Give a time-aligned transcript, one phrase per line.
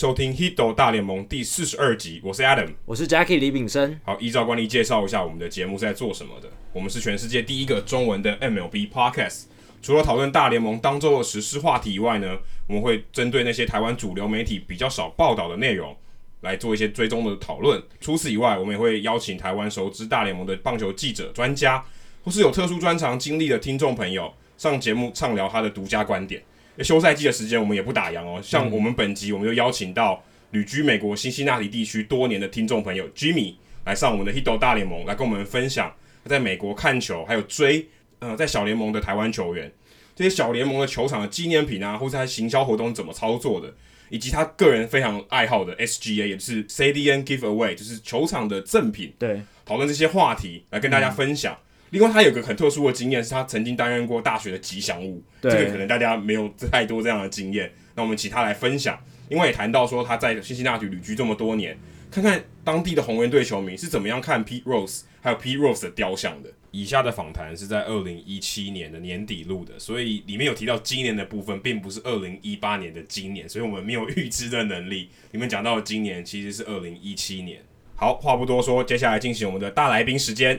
[0.00, 3.98] Hello，欢迎收听《Hito 大联盟》第四十二集，我是 Adam，我是 Jackie 李炳生。
[4.04, 6.48] 好，依照惯例介绍一下我们的节目是在做什么的。
[6.72, 9.46] 我们是全世界第一个中文的 MLB Podcast。
[9.82, 15.96] 除了讨论大联盟当周的时事话题以外呢，我们会针对那些台湾主流媒体比较少报道的内容
[16.42, 17.82] 来做一些追踪的讨论。
[18.00, 21.84] 除此以外，我们也会邀请台湾熟知大联盟的棒球记者、专家，
[22.22, 26.40] 或是有特殊专长经历的听众朋友上节目畅聊他的独家观点。
[26.84, 28.40] 休赛季的时间，我们也不打烊哦。
[28.42, 35.92] 像我们本集，我们就邀请到旅居美国辛辛那提地区多年的听众朋友 Jimmy 来上我们的 Hito 大联盟，来跟我们分享
[36.24, 37.88] 他在美国看球，还有追
[38.20, 39.72] 呃在小联盟的台湾球员，
[40.14, 43.74] 这些小联盟的球场的纪念品啊，或是他行销活动怎么操作的，
[44.08, 49.12] 以及他个人非常爱好的 SGA，也就是 Stadium Giveaway，就是球场的赠品。
[49.18, 51.54] 对，讨论这些话题来跟大家分享。
[51.54, 55.22] 嗯另外，他有个很特殊的经验，是他曾经担任过大学的吉祥物。
[55.40, 57.72] 这个可能大家没有太多这样的经验。
[57.94, 58.98] 那我们请他来分享。
[59.28, 61.76] 因为也谈到说他在新西那提旅居这么多年，
[62.10, 66.50] 看看当地的红人队球迷是怎么样看 Pete Rose 还有 Pete Rose 的雕像的。
[66.70, 75.10] 以下的访谈是在二零一七年的年底录的，所以里面有提到今年的部分，并不是二零一八年的今年，所以我们没有预知的能力。
[75.30, 77.60] 你们讲到的今年其实是二零一七年。
[77.96, 80.58] 好，话不多说，接下来进行我们的大来宾时间。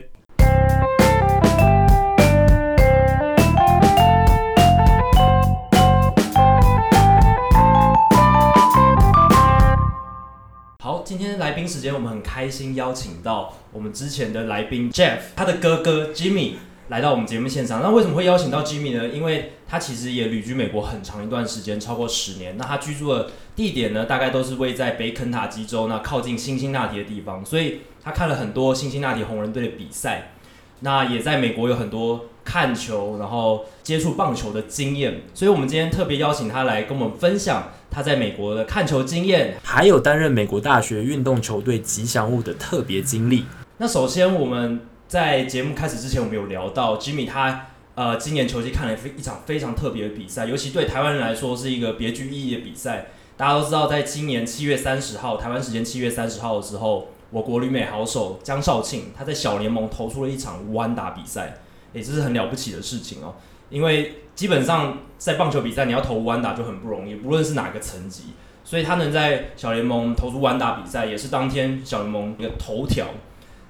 [11.30, 16.54] 天来宾时间，我们很开心邀请到我们之前的来宾 Jeff，他的哥哥 Jimmy
[16.88, 17.80] 来到我们节目现场。
[17.80, 19.08] 那为什么会邀请到 Jimmy 呢？
[19.08, 22.56] 因为他其实也旅居美国很长一段时间，超过十年。
[22.56, 27.46] 那他居住的地点呢，大概都是位在北肯塔基州，那靠近辛辛那提的地方。
[27.46, 30.32] 所以他看了很多辛辛那提红人队的比赛，
[30.80, 35.20] 那也在美国有很多看球，然后接触棒球的经验。
[35.32, 37.68] 所以我们今天特别邀请他来跟我们分享。
[37.90, 43.44] 他在美国的看球经验，还有担任美国大学运动球队吉祥物的特别经历。
[43.78, 53.06] 那首先我们在节目开始之前，我们有聊到 Jimmy 他呃今年球季看了一场非常特别的比赛，尤其对台湾人来说是一个别具意义的比赛。
[53.36, 61.56] 大家都知道，在今年七月三十号，台湾时间七月三十号的时候，我国旅美好手江少庆他在小联盟投出了一场无安打比赛，
[61.94, 63.36] 也这是很了不起的事情哦。
[63.70, 68.32] 因为基本上在棒球比赛，你要投无安打就很不容易，不论是哪个层级，
[68.64, 73.08] 所以他能在小联盟投出完打比赛，也是当天小联盟一个头条。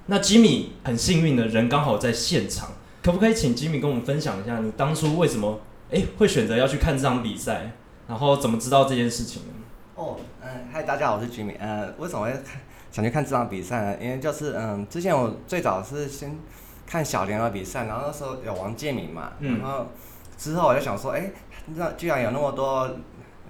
[0.05, 2.69] 那 Jimmy 很幸运的人刚好在现场，
[3.03, 7.73] 可不可以请 Jimmy 跟我们分享一下，你当初为什么诶会选择要去看这场比赛，
[8.07, 9.53] 然后怎么知道这件事情呢？
[9.95, 12.33] 哦，嗯，嗨，大家好，我是 Jimmy，呃，为什么会
[12.93, 13.97] 想去看这场比赛呢？
[13.99, 16.39] 因为就是嗯，之前我最早是先。
[16.83, 19.87] 看小联盟比赛，然后那时候有王建民嘛，然后
[20.41, 21.29] 之后我就想说，哎，
[21.67, 22.89] 那居然有那么多，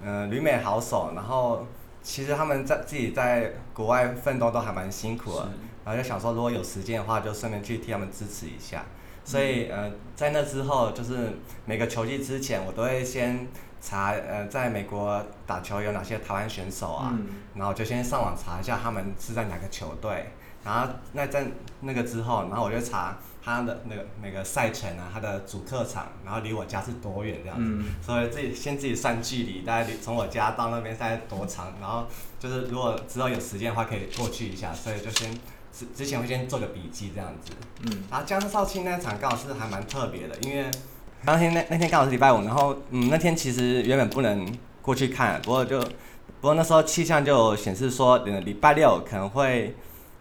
[0.02, 1.66] 嗯、呃，旅美好手，然后
[2.02, 5.48] 其实他们在自己在国外奋斗都还蛮辛苦的，
[5.86, 8.84] 然后就想说，如果有时间的话，就顺便去替他们支持一下。
[9.24, 13.48] 所以，呃，在那之后，就是每个球季之前，我都会先
[13.80, 17.18] 查，呃，在美国打球有哪些台湾选手啊，
[17.54, 20.30] 然后就先上网查一下他们是在哪个球队，
[20.64, 21.46] 然后那在
[21.80, 23.18] 那个之后，然后我就查。
[23.44, 32.06] 他的那个那个赛程啊，他的主客场，然后离我家是多远这样子，嗯、所以自己先自己算距离，大概从我家到那边大概多长，然后
[32.38, 35.34] 就是如果之后有时间的话可以过去一下，所以就先
[35.72, 37.50] 之之前会先做个笔记这样子。
[37.86, 40.70] 嗯，然后江少庆那场刚好是还蛮特别的，因为
[41.24, 49.74] 当天那那天刚好是礼拜五，然后嗯那天其实原本不能过去看，不过就不过那时候气象就显示说，嗯礼拜六可能会。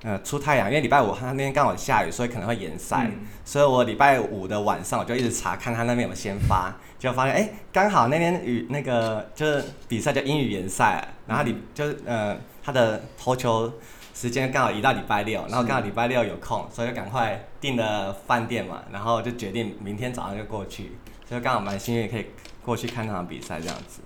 [0.04, 3.08] 呃，出太阳，因为礼拜五他那边刚好下雨，所以可能会延赛。
[3.08, 13.72] 嗯、所以我礼拜五的晚上我就一直查看他那边有没有先发，就发现哎，刚好那天雨那个就是比赛叫英语延赛，然后你就呃他的投球
[14.16, 20.94] 时间刚好移到礼拜六，然后刚好礼拜六有空，所以就赶快订了饭店嘛，然后就决定明天早上就过去，
[21.30, 22.26] 所以刚好蛮幸运可以
[22.66, 24.02] 过去看那场比赛这样子。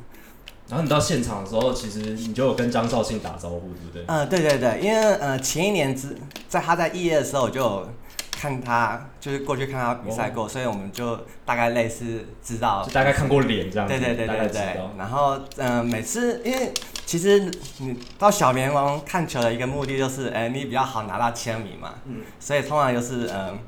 [0.68, 4.04] 然后你到现场的时候，其实你就有跟张少庆打招呼，对不对？
[4.08, 6.18] 嗯，对对对，因为呃前一年之
[6.48, 7.88] 在他在一月的时候，我就有
[8.32, 13.94] 看他就是过去看他比赛过，哦、所以我们就大概类似知道，就大概看过脸这样子。
[13.94, 14.80] 对对对对对。
[14.98, 16.74] 然后嗯、呃，每次因为
[17.06, 21.94] 其实你到小联盟看球的一个目的就是，哎，你比较好拿到签名嘛。
[22.06, 22.24] 嗯。
[22.40, 23.60] 所以通常就是嗯、呃，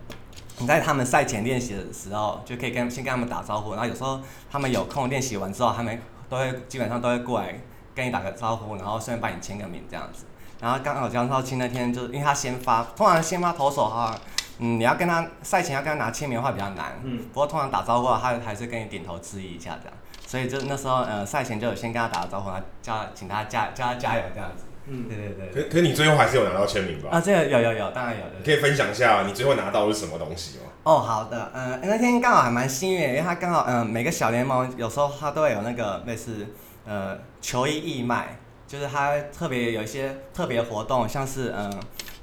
[0.58, 4.20] 你在他们赛前练习的时候，就可以跟先跟他们打招呼，然后有时候
[4.52, 6.02] 他们有空练习完之后，他们。
[6.30, 7.60] 都会基本上都会过来
[7.96, 10.26] 跟你打个招呼，然后顺便帮你签个名这样子。
[10.60, 14.20] 然后刚好江少卿那天就是因为他先发，通常先发投手哈，
[14.60, 17.00] 嗯，你要跟他赛前要跟他拿签名的话比较难。
[17.04, 17.26] 嗯。
[17.32, 19.98] 不过通常打招呼的话，他还是跟你点头致意一下这样。
[20.26, 22.50] 所以就那时候呃赛前就有先跟他打个招呼，
[22.82, 24.66] 叫请他加叫他加油这样子。
[24.88, 25.64] 嗯，对对对。
[25.64, 27.10] 可可你最后还是有拿到签名吧？
[27.12, 28.44] 啊，这个有有有，当然有的。
[28.44, 30.64] 可以分享一下你最后拿到的是什么东西吗？
[30.88, 36.48] 哦，好的，嗯、呃，那天刚好还蛮幸运，因为他刚好嗯、呃、每个小联盟有时候他都会有那个类似
[36.86, 41.70] 呃球衣义卖，就是他特别有一些特别活动，像是嗯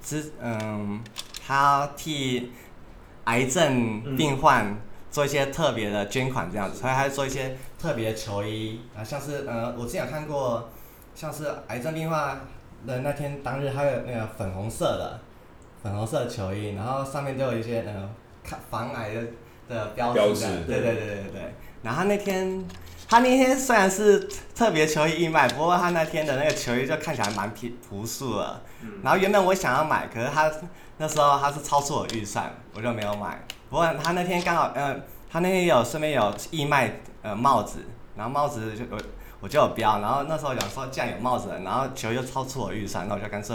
[0.02, 1.04] 之嗯
[1.46, 2.52] 他替
[3.24, 4.74] 癌症病患
[5.10, 10.70] 做一些特别的捐款这样子，所以他做一些特别的球衣啊，像是呃我之前有看过，
[11.14, 12.40] 像是癌症病患
[12.86, 15.20] 的那天当日，还有那个粉红色的
[15.82, 18.08] 粉红色的球衣，然后上面都有一些呃
[18.44, 19.22] 抗防癌的
[19.68, 21.54] 的标志，标志对对对对对。
[21.82, 22.64] 然后他那天
[23.08, 28.60] 他那天虽然是特别球衣义卖，不过他那天的那个球衣就看起来蛮朴朴素的。
[29.02, 30.50] 然后原本我想要买，可是他
[30.98, 33.42] 那时候他是超出我预算，我就没有买。
[33.70, 34.94] 不过他那天刚好呃
[35.30, 37.78] 他那天有顺便有义卖呃帽子，
[38.16, 39.00] 然后帽子就我。
[39.40, 43.54] 我就有标，然后那时候想说，既然有帽子，然后球又超出我预算，那我就干脆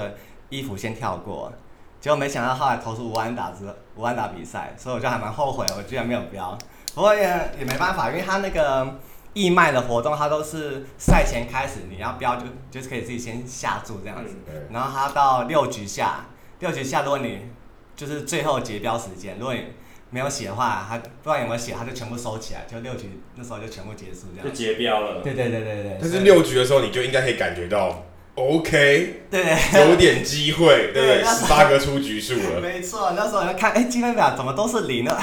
[0.50, 1.52] 衣服先跳过。
[2.00, 3.66] 结果没想到后来投出无安打之
[4.00, 6.58] 无安打比赛，所以我就还蛮后悔，我居然没有标。
[6.96, 7.22] 不过也
[7.60, 8.98] 也没办法，因为他那个
[9.34, 14.36] 义卖的活动，他都是赛前开始你要标就就是可以自己先下注这样子，
[14.72, 16.28] 然后他到六局下，
[16.60, 17.50] 六局下如果你
[17.94, 19.66] 就是最后结标时间，如果你
[20.12, 24.48] 没有写的话，他不知道有没有写，他就全部收起来，就六局那时候就全部结束这样。
[24.48, 25.22] 就结标了。
[25.22, 25.98] 对对对对对。
[26.00, 29.58] 但是六局的时候，你就应该可以感觉到，OK，对，
[29.90, 31.24] 有点机会，对不对？
[31.24, 32.62] 十八个出局数了。
[32.62, 35.18] 没错，那时候我就看，哎，积分表怎么都是零呢？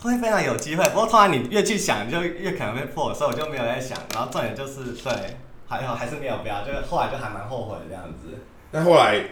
[0.00, 0.84] 会非常有机会。
[0.90, 3.98] 不过突然你越去想，就越可能会破，所以我就没有在想。
[4.14, 5.12] 然后重点就是，对，
[5.68, 8.38] 还好还是没有标，就是后来就还蛮后悔这样子。
[8.70, 9.22] 那后来。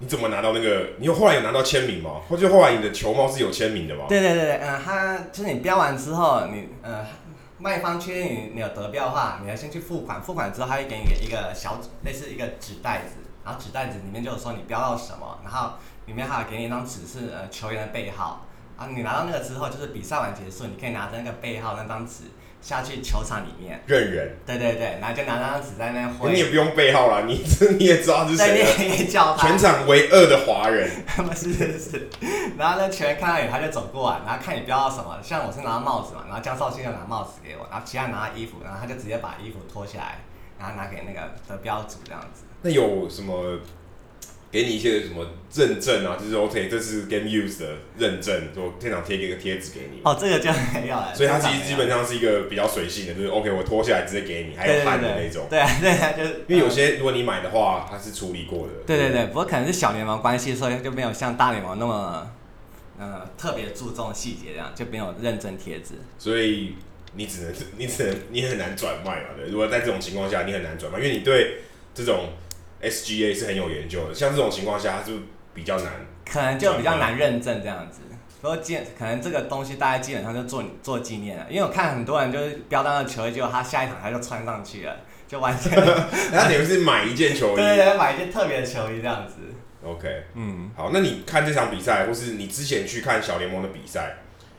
[0.00, 0.88] 你怎么拿到那个？
[0.98, 2.20] 你有后来有拿到签名吗？
[2.28, 4.06] 或者后来你的球帽是有签名的吗？
[4.08, 7.06] 对对对嗯，他就是你标完之后，你呃
[7.64, 15.72] 卖方确认你你有得标的话，你要先去付款，付款之后他会给你一个小类似一个纸袋子，然后纸袋子里面就有说你标到什么，然后
[16.04, 18.44] 里面还有给你一张纸是呃球员的背号，
[18.76, 22.24] 啊，你拿到那个之后，就是比赛完结束，你可以拿着那个背号那张纸。
[22.64, 26.32] 下去球场里面认人，对对对，然后就拿那张纸在那挥。
[26.32, 27.44] 你也不用背号了，你
[27.78, 29.36] 你也知道是谁了。
[29.38, 30.90] 全场唯二的华人。
[31.36, 32.08] 是是是。
[32.56, 35.18] 然后呢球员看到你，他就走过来，然后看你标到什么。
[35.22, 40.20] 像我是拿到帽子嘛，然后江少庆就拿帽子给我，然后其他人拿到衣服，然后他就直接把衣服脱下来，
[40.58, 42.44] 然后拿给那个的标组这样子。
[42.62, 43.58] 那有什么？
[44.54, 46.16] 给你一些什么认证啊？
[46.16, 47.66] 就是 OK，这是 Game Use 的
[47.98, 50.00] 认证，就现场贴一个贴纸给你。
[50.04, 51.12] 哦，这个就没有了。
[51.12, 55.48] 所以它其实基本上是一个比较随性的，就是 OK，我脱下来直接给你，还有焊的那种。
[55.50, 58.74] 对 啊，对啊，就是因为有些如果你买的话，它是处理过的。
[58.86, 62.30] 对对对，不过可能是小联盟关系，所以就没有像大联盟那么
[62.96, 65.94] 呃特别注重细节这样，就没有认证贴纸。
[66.16, 66.76] 所以
[67.16, 69.50] 你只能你只能你很难转卖嘛，对。
[69.50, 71.62] 如果在这种情况下，你很难转卖，因为你对
[71.92, 72.28] 这种。
[72.84, 75.14] SGA 是很有研究的，像这种情况下，它就
[75.54, 75.92] 比较难，
[76.24, 78.00] 可能就比较难认证这样子。
[78.40, 84.94] 不过基可能这个东西大家基本上就做做纪念了，因为我看很多人就是标到那球衣，结果他下一场他就穿上去了，
[85.26, 85.72] 就完全。
[86.30, 89.36] 那等于是买一件球衣， 对对对，买一件特别的球衣这样子。
[89.82, 94.16] OK，嗯，好，那你看这场比赛，或是你之前去看小联盟的比赛，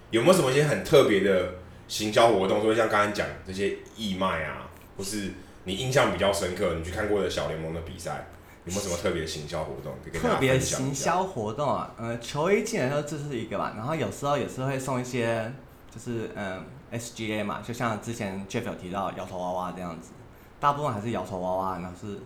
[0.10, 1.54] 有没有什么一些很特别的
[1.88, 2.62] 行销活动？
[2.64, 4.68] 说像刚才讲这些义卖啊，
[4.98, 5.32] 或是？
[5.66, 8.28] 你印象比较深刻，你去看过的小联盟的比赛，
[8.66, 9.94] 有没有什么特别的行销活动？
[10.14, 15.52] 特别行销活动啊，呃，球衣基本上这是一个吧，然后有时候也是会送一些，
[15.94, 20.12] 就是嗯，SGA 嘛，就像之前 Jeff 有提到摇头娃娃这样子，
[20.60, 22.20] 大部分还是摇头娃娃，然后是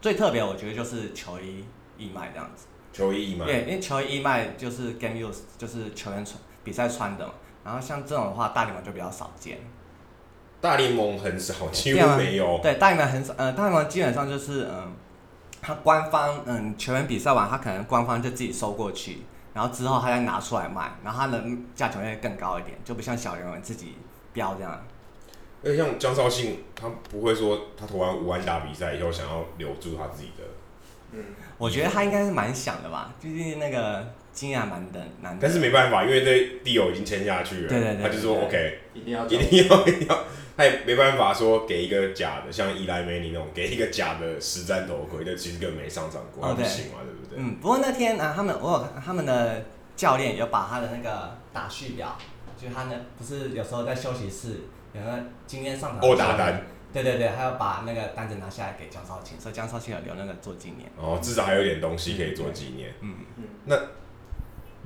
[0.00, 1.64] 最特别，我觉得就是球衣
[1.98, 2.66] 义卖这样子。
[2.92, 3.44] 球衣义卖。
[3.44, 9.58] 对，因为球衣义卖就是 Game Use，就是球员穿比赛穿的嘛，然后像这种的话，大联盟就比较少见。
[10.60, 12.58] 大联盟很少，几乎没有。
[12.62, 14.92] 对，大联盟很少，呃，大联盟基本上就是，嗯、呃，
[15.62, 19.18] 他官方，嗯、呃，球员比赛完，他可能官方就自己收过去，
[19.54, 21.44] 然后之后他再拿出来卖，然后他的
[21.74, 23.96] 价钱会更高一点，就不像小联盟自己
[24.32, 24.82] 标这样。
[25.64, 30.44] 而且像江绍信，他不会说他投完五万打比赛以后想要留住他自己的。
[31.12, 31.24] 嗯，
[31.58, 34.06] 我觉得他应该是蛮想的吧，毕竟那个。
[34.36, 36.30] 经验蛮的难，但是没办法，因为这
[36.62, 37.68] deal 已经签下去了。
[37.68, 40.24] 对对对，他就说 OK，一定要一定要一定要，
[40.54, 47.38] 他也没办法说给一个假的，像伊莱梅尼那种给一个假的实战头盔，这其实根本没上场过，不行嘛，对不对？
[47.38, 49.64] 嗯，不过那天啊，他们我有他们的
[49.96, 52.18] 教练有把他的那个打序表，
[52.60, 54.60] 就他那不是有时候在休息室
[54.92, 56.62] 有个今天上场欧打单。
[56.92, 60.90] 对对对，还要把那个单子拿下来给江少庆，所以江少庆有留那个做纪念。
[60.96, 62.92] 哦，至少还有点东西可以做纪念。
[63.00, 63.76] 嗯嗯，那。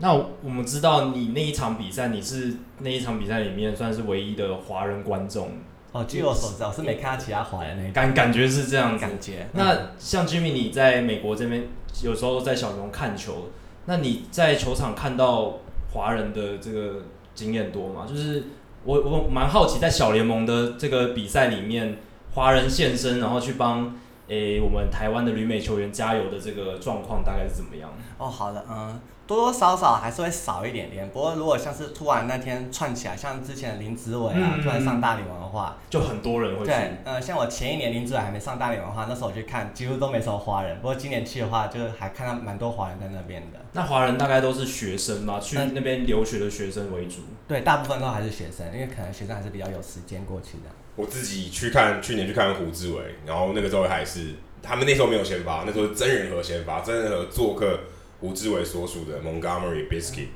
[0.00, 5.50] 那我们知道你那一场比赛，你是那一场比赛里面算是唯一的华人观众
[5.92, 9.46] 哦，据我所知，我是没看到其他华人那感感觉是这样子感觉。
[9.52, 11.68] 那像 Jimmy，你在美国这边
[12.02, 13.50] 有时候在小联盟看球，
[13.84, 15.58] 那你在球场看到
[15.92, 17.02] 华人的这个
[17.34, 18.06] 经验多吗？
[18.08, 18.44] 就是
[18.84, 21.98] 我我蛮好奇，在小联盟的这个比赛里面，
[22.34, 23.94] 华人现身，然后去帮。
[24.28, 27.90] 诶、欸，我们台湾的旅美球员加油的这个状况大概是怎么样？
[28.16, 31.08] 哦，好的，嗯，多多少少还是会少一点点。
[31.10, 36.72] 不过如果像是突然那天串起来，像之前林子伟啊，嗯、突然上大联盟的话，就很多人会去。
[36.72, 40.76] 对，呃，像我前一年林子伟还没上大联盟的话，那时候我去看，几乎都没什么华人。
[40.80, 43.60] 不过今年去的话，就还看到蛮多华人在那边的。
[43.72, 45.38] 那华人大概都是学生吗？
[45.38, 47.20] 去那边留学的学生为主？
[47.46, 50.64] 对，大部分都还是学生，因为可能学生还是比较有时间过去的。
[50.96, 57.78] 我自己去看，去年去看胡志伟，然后那个时候还是他们那时候没有先发，那时候是曾仁和先发，真人和做客
[58.20, 60.28] 胡志伟所属的 Montgomery Biscuit。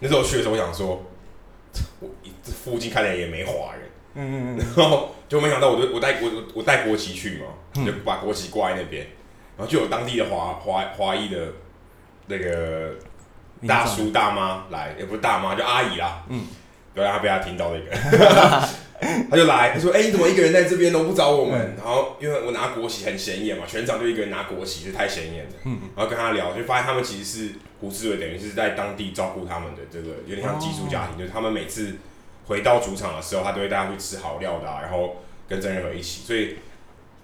[0.00, 1.04] 那时候去的时候，我想说，
[2.00, 2.08] 我
[2.42, 3.82] 这附近看起来也没华人，
[4.14, 7.46] 嗯嗯嗯，然后就没想到我，我我带我我带国旗去嘛，
[7.86, 9.06] 就把国旗挂在那边，
[9.56, 11.46] 然后就有当地的华华华裔的
[12.26, 12.94] 那个
[13.66, 16.46] 大叔大妈来，也不是大妈，就阿姨啦，嗯，
[16.92, 18.68] 不要让他被他听到那个。
[19.28, 25.50] 他就来，他说：“哎、欸，你怎么一个人在这边都不找我们？”嗯、然后因为我拿国旗很显眼嘛，全场就一个人拿国旗，就太显眼了。
[25.64, 31.96] 嗯，然后跟他聊，就发现他们其实是胡志伟，等于是在当地照顾他们的这个有点像寄宿家庭，哦、就是他们每次
[32.46, 35.16] 回到主场的时候，他都会带他去吃好料的、啊，然后
[35.48, 36.22] 跟郑仁和一起。
[36.24, 36.56] 所以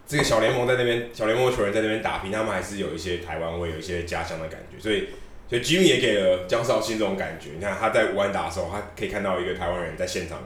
[0.07, 4.83] 这个小联盟在那边，小联盟的球员在那边打拼，他们还是有一些台湾味，有一些家乡的感觉。
[4.83, 5.09] 所以，
[5.49, 7.51] 所以 Jimmy 也给了江少庆这种感觉。
[7.55, 10.41] 你看他在武安打的时候，他可以看到一个台湾人在现场。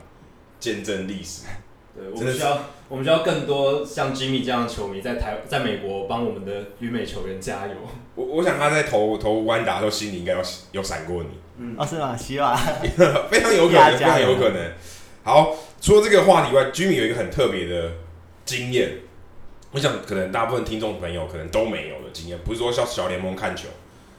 [0.62, 1.42] 见证历史，
[1.97, 7.73] 对，我们需要，我们需要更多像 Jimmy 这样的球迷在台，在美国帮我们的旅美球员加油。
[8.14, 11.31] 我我想他在投投弯打的时候，心里应该有有闪过你。
[11.59, 12.16] 嗯，哦，是吗？
[12.16, 12.57] 希望，
[13.28, 14.73] 非常有可能，非常有可能。
[15.25, 17.90] 好，除了这个话题外，Jimmy 有一个很特别的
[18.45, 18.99] 经验，
[19.73, 23.66] 我想可能大部分听众朋友可能都没有的经验，不是说像小联盟看球，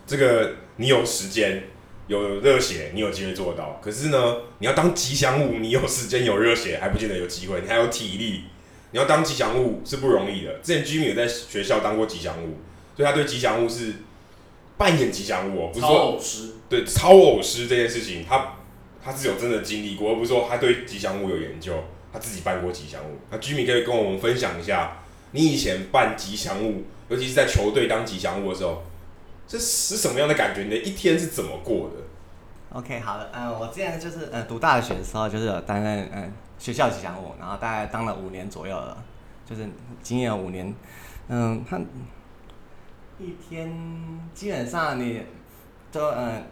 [0.05, 1.63] 这个你有时间。
[2.07, 3.79] 有热血，你有机会做到。
[3.81, 7.61] 可是呢，你要当吉祥物，你有时间有热血还不见得有机会。
[7.61, 8.43] 你还有体力，
[8.91, 10.53] 你要当吉祥物是不容易的。
[10.55, 12.57] 之前 Jimmy 有在学校当过吉祥物，
[12.97, 13.93] 所以他对吉祥物是
[14.77, 16.19] 扮演吉祥物哦，不是说。
[16.69, 18.55] 对，超偶师这件事情，他
[19.03, 23.19] 他是有真的经历过，而不是说他对吉祥物有研究，他自己扮过吉祥物。
[23.31, 28.83] 那 Jimmy 可以跟我们分享一下，你以前扮吉祥物，尤其是在球队当吉祥物的时候。
[29.47, 30.63] 这是什么样的感觉？
[30.63, 38.97] 你的一天是怎么过的？OK，好的，嗯，我之前就是呃读大学的时候，就是有担任嗯学校吉祥物，然后大概当了五年左右了，
[39.45, 39.67] 就是
[40.01, 40.73] 经验五年，
[41.27, 41.79] 嗯，他
[43.19, 43.71] 一天
[44.33, 45.21] 基本上你
[45.91, 46.43] 都嗯，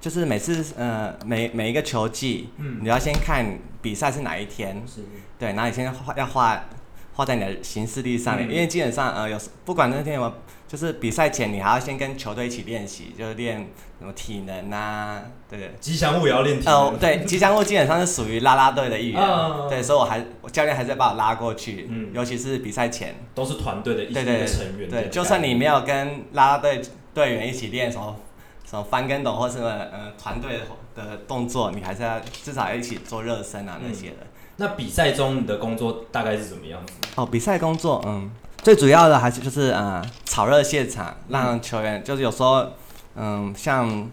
[0.00, 3.44] 就是每次嗯每每一个球季，嗯，你要先看
[3.82, 5.00] 比赛是哪一天，是，
[5.38, 6.64] 对，然后你先画要画
[7.16, 10.32] 画在你的行事历上面，嗯、因为基本上呃有不管那天有没有。
[10.68, 13.70] 就是比赛前，你还要先跟球队一起练习，就是练
[14.00, 15.70] 什么体能啊，对对。
[15.78, 16.74] 吉祥物也要练体能。
[16.74, 24.90] 哦，对，吉祥物基本上是属于啦啦队的一员，哦、对，所以我还我教练还是把我拉过去，嗯，尤其是比赛前，都是团队的一些成员。
[24.90, 26.82] 对，就算你没有跟啦啦队
[27.14, 28.16] 队员一起练什么
[28.68, 30.58] 什么翻跟斗或什么呃团队
[30.96, 34.16] 的动作，你还是要至少要一起做热身啊那些的。
[34.20, 34.26] 嗯、
[34.56, 36.92] 那比赛中你的工作大概是怎么样子？
[37.16, 38.30] 哦，比赛工作，嗯。
[38.62, 42.66] 最主要的还是就是呃炒热现场，让球员就是有时候
[43.14, 44.10] 嗯像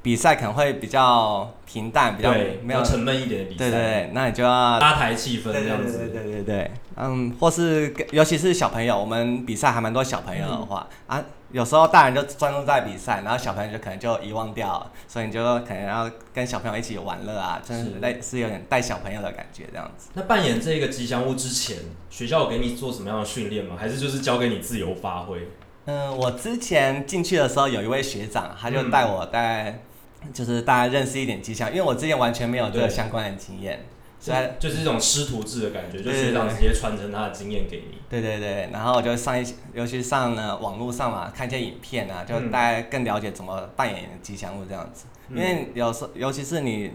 [0.00, 2.32] 比赛可能会比较平淡，比较
[2.62, 11.20] 没有沉闷一点的比赛，对对对，那你就要拉抬气氛这样子，对对对对对，嗯，或是尤其是小朋友，我们比赛还蛮多小朋友的话啊。
[11.52, 20.10] 有时候大人就专注在比赛，然后小朋友就可能就遗忘掉了，所以你就可能要跟小朋友一起玩乐啊，真是类是有点带小朋友的感觉这样子。
[20.14, 21.76] 那扮演这个吉祥物之前，
[22.08, 23.76] 学校有给你做什么样的训练吗？
[23.78, 25.48] 还是就是交给你自由发挥？
[25.86, 29.82] 嗯，我之前进去的时候有一位学长，他就带我带，
[30.22, 33.84] 嗯、就是大家认识一点吉祥，因为我之前完全没有这个相关的经验。
[34.20, 37.98] 所以就是一种师徒制的感觉，就学长直接传承他的经验给你。
[38.10, 45.06] 对对对，然后我就上一些，尤其上了网络上嘛，看一些影片啊，就大家更了解怎么扮演吉祥物这样子。
[45.30, 46.92] 因为有时候，尤其是你，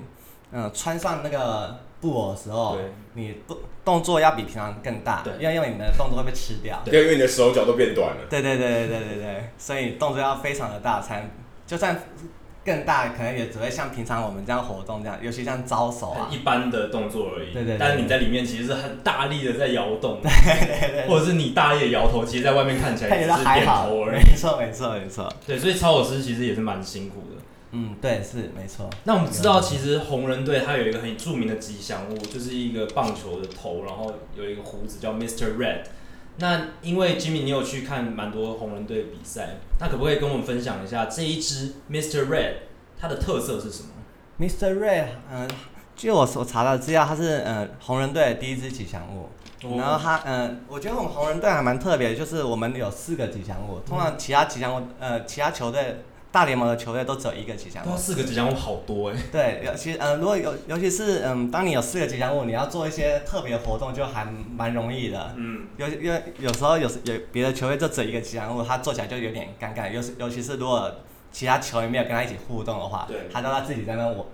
[0.51, 2.77] 嗯，穿上那个布偶的时候，
[3.15, 8.27] 你动动作要比平常更大，因为因为你的动作会被吃掉，对，因为你的手脚都变短了。
[8.29, 11.27] 对对对对对对对，所以动作要非常的大，才
[11.65, 11.99] 就算。
[12.65, 17.53] 更大可能也只会像平常我们这样活动这样，尤其像招手啊，一般的动作而已。
[17.53, 17.77] 对对，对。
[17.77, 20.19] 但是你在里面其实是很大力的在摇动。
[20.23, 21.07] 对对对。
[21.07, 24.23] 或者是你大力的摇头，其实在外面看起来只是点头而已。
[24.25, 25.31] 没错没错没错。
[25.45, 27.41] 对，所以操偶师其实也是蛮辛苦的。
[27.71, 28.89] 嗯，对，是没错。
[29.03, 35.57] 那我们知道，其实红人队它有一个很著名的吉祥物，就是一个棒球的头，然后有一个胡子叫 Mr.
[35.57, 35.81] Red。
[36.37, 42.27] 那因为 Jimmy，你有去看蛮多红人队的比赛，那可不可以跟我们分享一下这一支 Mr.
[42.27, 42.53] Red
[42.99, 43.89] 它的特色是什么
[44.39, 44.79] ？Mr.
[44.79, 45.49] Red，嗯，
[45.95, 49.29] 据我所查到的资料，它是嗯红人队的第一支吉祥物。
[49.63, 56.03] 哦、然后它嗯，我觉得我们红人队还蛮特别，就是我们有四个吉祥物，通常其他吉祥物呃其他球队。
[56.35, 59.15] 大联盟的球队都只有一个吉祥物，四个吉祥物好多哎。
[59.31, 65.33] 对，尤其呃，如果有尤其是嗯，当你有四个吉祥物，你要做一些特别活动就还蛮容易的。
[65.37, 65.65] 嗯。
[65.77, 69.89] 有因为有时候有有别的球队就只有一个吉祥物，他做起来就有点尴尬。
[69.89, 70.91] 尤尤其是如果
[71.31, 74.27] 其他球员没有跟他一起互动的话，对，他都他自己在那我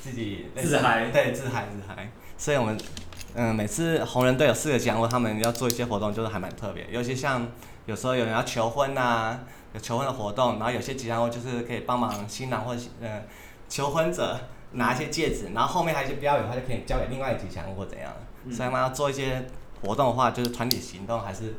[0.00, 2.08] 自己自嗨，对，自嗨自嗨。
[2.36, 2.78] 所以我们
[3.34, 6.86] 嗯，每次红人队有四个吉祥物，他们要做一些活动，就是还蛮特别。
[6.92, 7.48] 尤其像
[7.86, 9.40] 有时候有人要求婚呐、啊。
[9.74, 13.22] 有求婚的活动，然后有些吉祥物就是可以帮忙新郎或者呃
[13.68, 14.38] 求婚者
[14.72, 18.10] 拿一些戒指，然后后面还有一些标语，的话就可以交给另外一个吉祥物或怎样。
[18.44, 19.46] 嗯、所以嘛，要做一些
[19.82, 21.54] 活动的话，就是团体行动还是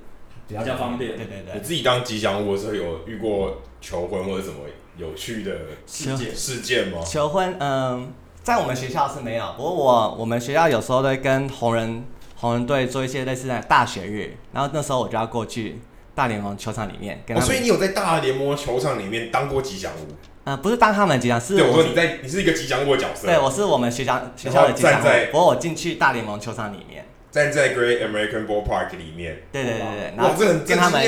[0.48, 1.16] 比较，比较方便。
[1.18, 1.54] 对对对。
[1.54, 4.60] 你自己当吉祥物的时候有遇过求婚或者什么
[4.98, 5.52] 有趣的
[5.86, 7.00] 事件事件吗？
[7.06, 8.08] 求婚，嗯、呃，
[8.42, 12.04] 在我们学校是没有，不过我我们学校有时候都会跟红人
[12.38, 15.80] 红人队做一些类似的大学日，然后那时候我就要过去。
[16.20, 20.14] 大联盟球场里面，哦，所以你有在大联盟球场里面当过吉祥物？
[20.44, 23.26] 呃，不是当他们吉祥，是对我说你在，你是一个吉祥物的角色。
[23.26, 25.06] 对，我是我们学校学校的吉祥物。
[25.32, 29.44] 不过我进去大联盟球场里面，站在 Great American Ballpark 里面。
[29.54, 31.02] 对对对对，哇，这很跟他们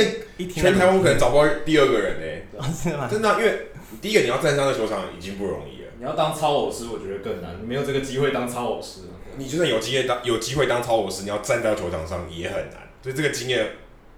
[0.50, 2.64] 全台湾可能找不到第二个人呢。
[2.74, 3.10] 是吗？
[3.12, 3.68] 真的，因为
[4.02, 9.02] 第一个你要站上那球场已经不容易了，你要当超偶师，我觉得更难，你没有这个机会当超偶师。
[9.36, 13.66] 你就算有机会当有机会当超偶师，你要站到球场上也很难，所以这个经验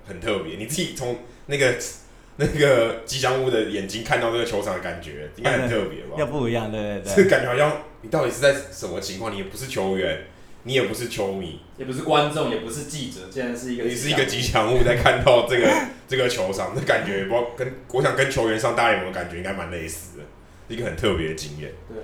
[0.05, 0.57] 很特别。
[0.57, 1.75] 你自己从那个
[2.37, 6.15] 那个吉祥物的眼睛看到这个球场的感觉，应该很特别吧？
[6.19, 7.15] 要不一样，对对对。
[7.15, 9.31] 这个感觉好像你到底是在什么情况？
[9.31, 10.23] 你也不是球员，
[10.63, 15.71] 你也不是球迷，也不是观众，也不是记者，竟然是一个你是一个吉祥物，在看到这个
[16.07, 20.23] 这个球场，那感觉不知道跟我想跟球员上大联盟的感觉应该蛮类似的，
[20.69, 21.71] 一个很特别的经验。
[21.87, 21.97] 对，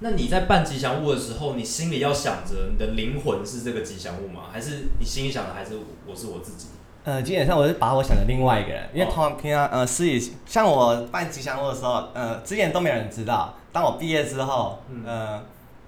[0.00, 4.46] 那你在办吉祥物的时候，你心里要想着你的灵魂是这个吉祥物吗？
[4.52, 6.66] 还是你心里想的还是我是我自己？
[7.08, 13.54] 呃，基本上我是把我想的另外一个人，因为通常平常呃，是以像我办吉祥物的时候，呃，之前都没有人知道。
[13.72, 15.42] 当我毕业之后，呃，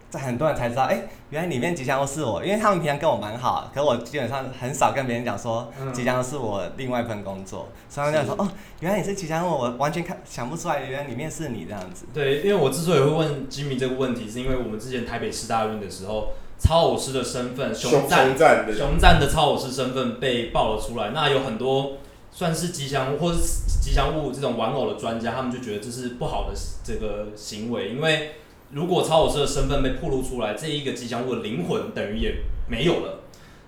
[0.09, 8.49] 在很多人才知道，哎、欸，原来里面吉祥物是我，因为他们平常跟我蛮好，可我基本上很少跟别人讲说吉祥物是我另外一份工作，所以他们就说，哦，
[8.81, 12.07] 原来你是吉祥物，我完全看想不出来，原来里面是你这样子。
[12.15, 16.29] 对，因为我之所以会问 Jimmy 这个问题，是因为我们之前台北市大运的时候。
[16.61, 18.37] 操偶师的身份，熊赞
[18.77, 21.11] 熊战的超偶师身份被爆了出来。
[21.11, 21.95] 那有很多
[22.31, 23.39] 算是吉祥物或是
[23.83, 28.33] 吉祥物这种玩偶的专家，他们就觉得这是不好的这个行为，因为
[28.71, 32.35] 如果超偶师的身份被暴露出来，这一个吉祥物的灵魂等于也
[32.69, 33.21] 没有了。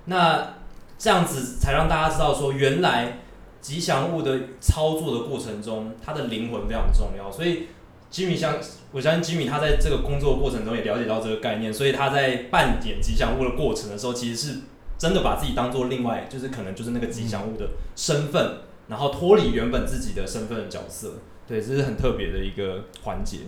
[0.05, 0.55] 那
[0.99, 3.21] 这样子才让大家知道说，原来
[3.61, 7.33] 吉祥物的操作的过程中，它的灵魂非常重要。
[7.33, 7.69] 所以。
[8.13, 8.59] 吉米相，
[8.93, 14.59] 我相信吉米他在这个工作过程中也了解到这个概念，所以他在扮演吉祥物的过程的时候，其实是
[14.99, 21.15] 真的把自己当做另外，就是可能就是那个吉祥物的身份，然后脱离原本自己的身份的角色。
[21.49, 23.39] 对，这是很特别的一个环节。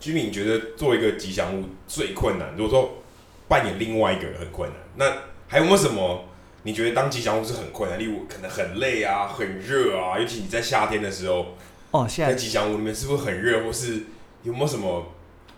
[0.00, 2.54] 吉米，你觉得做一个吉祥物最困难？
[2.56, 3.04] 如果说
[3.46, 6.24] 扮演另外一个人很困难，那还有没有什么
[6.64, 8.00] 你觉得当吉祥物是很困难？
[8.00, 11.54] 例如可能很累啊，很热啊，尤其你在夏天的时候。
[11.94, 14.06] 哦，现在吉祥物里面是不是很热，或是
[14.42, 15.06] 有没有什么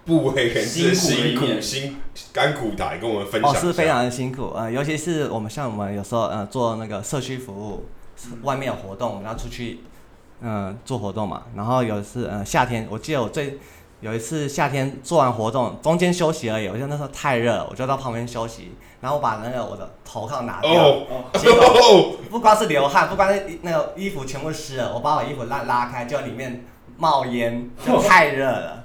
[0.04, 1.96] 部位很辛苦、辛苦、辛
[2.30, 3.50] 甘苦的，跟我们分享？
[3.50, 7.86] 哦，是非常的辛苦，呃，尤其是我们像我们有时候呃做那个社区服务，
[8.42, 9.78] 外面有活动，我们要出去
[10.42, 11.44] 嗯、呃、做活动嘛。
[11.56, 13.58] 然后有一次呃夏天，我记得我最
[14.00, 18.74] 有一次夏天做完活动，中间休息而已，我就那时候太热，我就到旁边休息。
[19.00, 20.72] 然后我把那个我的头套拿掉，
[21.34, 26.64] 结果 不光是流汗，不光是那个衣服全部湿了，我把我衣服拉拉开，就里面
[26.96, 28.84] 冒烟，就太热了。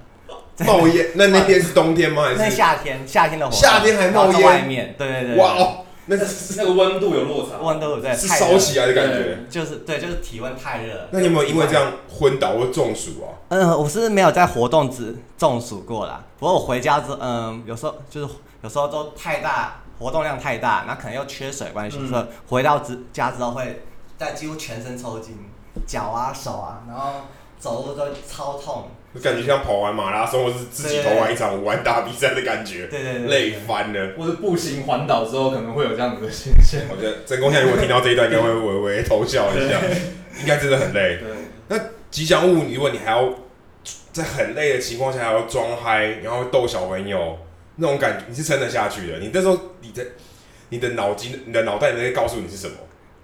[0.67, 1.07] 冒烟？
[1.15, 2.23] 那那天是冬天吗？
[2.23, 2.37] 还是？
[2.37, 3.59] 那夏天，夏天的活动。
[3.59, 4.41] 夏天还冒烟？
[4.41, 5.35] 外面，对对对。
[5.37, 5.85] 哇哦，
[6.17, 9.39] 那是 那个温度有落差，温度对，是烧起来的感觉。
[9.49, 11.07] 就是对，就是体温太热。
[11.11, 13.31] 那你有没有因为这样昏倒或中暑啊？
[13.49, 16.23] 嗯，我是没有在活动之中暑过啦。
[16.37, 19.77] 不过我回家之，嗯，有时候就是有时候都太大。
[19.99, 23.83] 活动量太大，那可能又缺水关系，所以、嗯、回到之家之后会
[24.17, 25.37] 在几乎全身抽筋，
[25.85, 27.11] 脚啊手啊，然后
[27.59, 28.85] 走路都超痛。
[29.19, 34.13] 感觉像跑完马拉松，或是自己投完一场武汉大比赛的感觉，对对对，累翻了。
[34.17, 36.81] 或是步行环岛之后可能会有这样子的现象。
[36.89, 39.79] 我觉得真功现在如果听到这一段，应该会微微偷笑一下，
[40.39, 41.17] 应该真的很累。
[41.19, 41.29] 对，
[41.67, 41.77] 那
[42.09, 43.33] 吉祥物，如果你还要
[44.13, 47.37] 在很累的情况下还要装嗨，然后逗小朋友，
[47.75, 49.19] 那种感觉你是撑得下去的。
[49.19, 50.05] 你那时候你的
[50.69, 52.75] 你的脑筋、你的脑袋在告诉你是什么？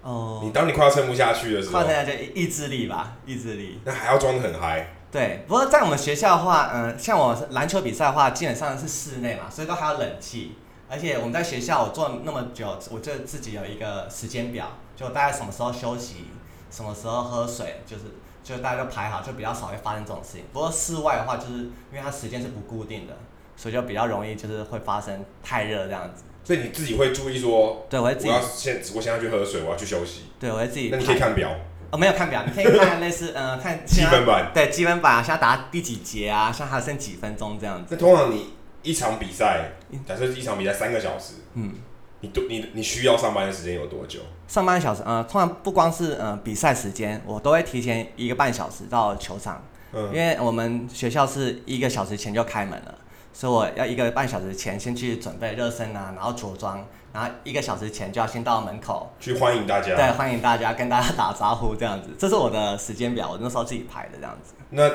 [0.01, 3.79] 哦，你当你快要撑不下去的时候，快撑下去，意志力吧，意志力。
[3.85, 4.93] 那还要装得很嗨。
[5.17, 10.55] 对，不过在我们学校的话，嗯、呃，像我篮球比赛的话，基本上是室内嘛，所以都还有冷气。
[10.87, 16.25] 而且我们在学校我做那么久，我就自己有一个时间表，就大概什么时候休息，
[16.69, 18.03] 什么时候喝水，就是
[18.43, 20.43] 就大家都排好，就比较少会发生这种事情。
[20.53, 23.17] 不过室外的话，就是因为它时间是不固定的，
[23.55, 26.25] 所以就比较容易就是会发生太热这样子。
[26.43, 30.25] 所以你自己会注意说，对，我会自己，我要先我现在去喝水，我要去休息。
[30.39, 30.89] 对，我会自己。
[30.91, 31.49] 那你可以看表。
[31.89, 37.85] 哦，没有看表，你可以看类似，嗯、呃，看积分板，对，积分板啊，现在打第几节啊，像还剩几分钟这样子。
[37.91, 39.71] 那通常你一场比赛，
[40.05, 41.75] 假设一场比赛三个小时，嗯，
[42.19, 44.19] 你都你你需要上班的时间有多久？
[44.47, 52.95] 上班小时，嗯、呃，通常不光是嗯、呃、比赛时间，我都会提前一个半小时到球场，嗯，因为我们学校是一个小时前就开门了，
[53.39, 56.83] 所以我要一个半小时前先去准备热身啊，然后着装。
[57.13, 64.55] 然后一个小时前就要先到门口去欢迎大家，对，欢迎大家跟大家打招呼这样子，这是我的时间表，我那时候自己排的这样子。
[64.71, 64.89] 那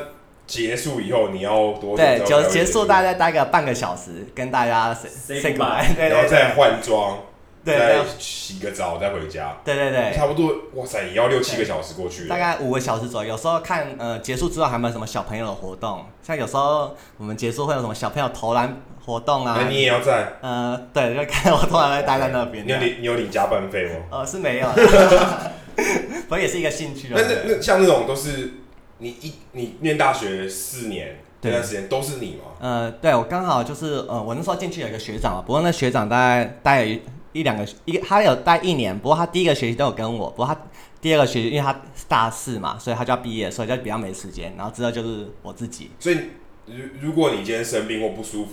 [0.44, 1.98] 结束以后你要多久？
[1.98, 7.18] 对，就结束大概待个半个小时，跟大家 say say goodbye，然后再换装。
[7.64, 9.56] 对，再洗个澡再回家。
[9.64, 12.26] 对对对，差不多，哇塞，也要六七个小时过去。
[12.26, 19.56] 大概五个小时左右，有时候看呃结束之后还没有什么小朋友的活动，像有时候我们结束会有什么小朋友投篮活动啊。
[19.60, 20.32] 那你也要在？
[20.40, 22.66] 呃，对，就看我通常会待在那边。
[22.66, 23.96] 你有领你有领加班费吗？
[24.10, 24.68] 呃，是没有，
[26.24, 27.08] 不过也是一个兴趣。
[27.10, 28.54] 那那那像那种都是
[28.98, 32.50] 你一你念大学四年这段时间都是你吗？
[32.60, 37.00] 呃，对我刚好就是呃我那时候进去有一个学长嘛，不过那学长大概待了一
[37.42, 40.56] 两个一个，他有待一年，不过他第一个学期都有跟我，不过他
[41.00, 44.54] 第二个学期，因为他是大四嘛，所以他就要毕业，所以就比较没时间。
[44.56, 45.90] 然后之后就是我自己。
[45.98, 46.18] 所以，
[46.66, 48.52] 如如果你今天生病或不舒服，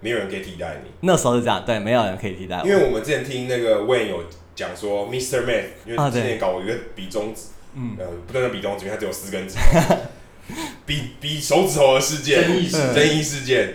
[0.00, 0.90] 没有人可以替代你。
[1.00, 2.66] 那时候是这样，对，没有人可以替代我。
[2.66, 5.46] 因为我们之前听那个 Wayne 有讲说，Mr.
[5.46, 7.42] Man，因为之前搞一个比中指，
[7.74, 9.96] 嗯，呃，不断的比中指，因为他只有四根指头，
[10.84, 13.74] 比比手指头的事件，争议事争议事件，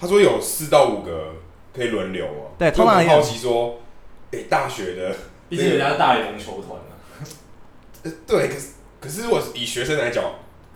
[0.00, 1.36] 他说有四到五个
[1.72, 2.50] 可以轮流哦。
[2.58, 3.78] 对，通常很好奇说。
[4.32, 5.14] 诶、欸，大学的，
[5.48, 6.78] 毕竟人家是大联盟球团
[8.02, 8.68] 呃，对，可是
[9.00, 10.24] 可是，如果以学生来讲，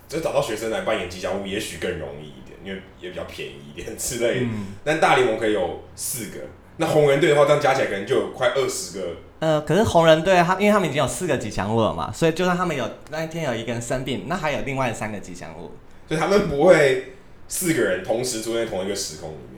[0.09, 4.47] 就找到学生来扮演吉祥物，也许更容易一点，因为也比较便宜一点之类的。
[4.47, 6.41] 嗯、但大联盟可以有四个，
[6.77, 9.07] 那红人队的话，这样加起来可能就有快二十个。
[9.39, 15.73] 呃，可是红人队他，因为他们已经有四个吉祥物了嘛，所以就算他们有那一天有一个人生病，那还有另外三个吉祥物，
[16.09, 17.13] 所以他们不会
[17.49, 19.56] 四个人同时出现在同一个时空里面。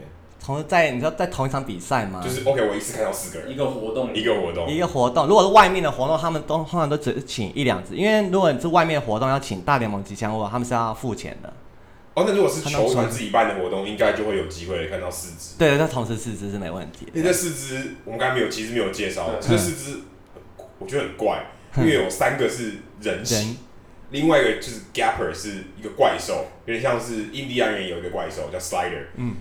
[0.48, 2.22] 同在你知道在同一场比赛吗？
[2.24, 5.26] 就是 OK，我一次看到四个人，一个活动，一个活动，一个活动。
[5.26, 11.52] 如果是外面的活动，他们都通常都只请一两只，因为如果你是外面的活动要请大联盟吉祥物，他们是要付钱的。
[12.14, 15.58] 哦，那如果是球团自己办的活动，应该就会有机会看到四只。
[15.58, 17.06] 对，那同时四只是没问题。
[17.12, 19.28] 因为这四只我们刚才没有，其实没有介绍。
[19.42, 19.98] 这四只
[20.78, 21.44] 我觉得很怪，
[21.76, 23.58] 因为有三个是人形，
[24.12, 29.08] 另外一个就是 Gapper 是一个怪兽，有点像是印第安人有一个怪兽叫 Slider。
[29.16, 29.34] 嗯。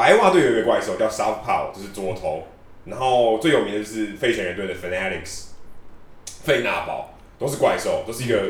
[0.00, 2.42] 白袜队有一个怪兽叫 Southpaw，就是左投。
[2.86, 5.48] 然后最有名的就是费城人队的 Fanatics，
[6.42, 8.42] 费纳堡都是怪兽，都是一个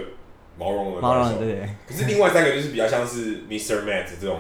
[0.57, 1.39] 毛茸茸的怪兽。
[1.39, 1.69] 对。
[1.89, 3.83] 可是另外三个就是比较像是 Mr.
[3.83, 4.39] mat 这种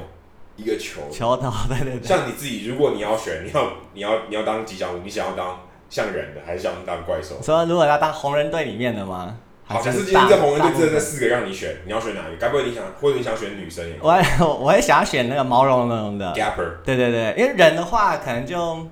[0.55, 1.01] 一个球。
[1.11, 2.07] 球头，对对对。
[2.07, 7.42] 像你自己，如果你要选，你要你要你要当吉祥物，你想要当像人的，还是想当怪兽？
[7.42, 9.37] 说如果要当红人队里面的吗？
[9.72, 12.37] 好，假设今天在红人队这这四个让你选，你要选哪一个？
[12.40, 13.88] 该不会你想，或者你想选女生？
[14.00, 14.11] 我
[14.44, 16.83] 我我也想要选那个毛茸茸的 Gapper。
[16.85, 18.88] 对对对，因为人的话可能就，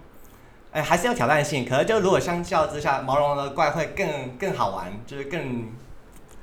[0.70, 1.64] 哎、欸，还是有挑战性。
[1.64, 5.64] 可能就如果相较之下，毛茸茸的怪会更更好玩，就是更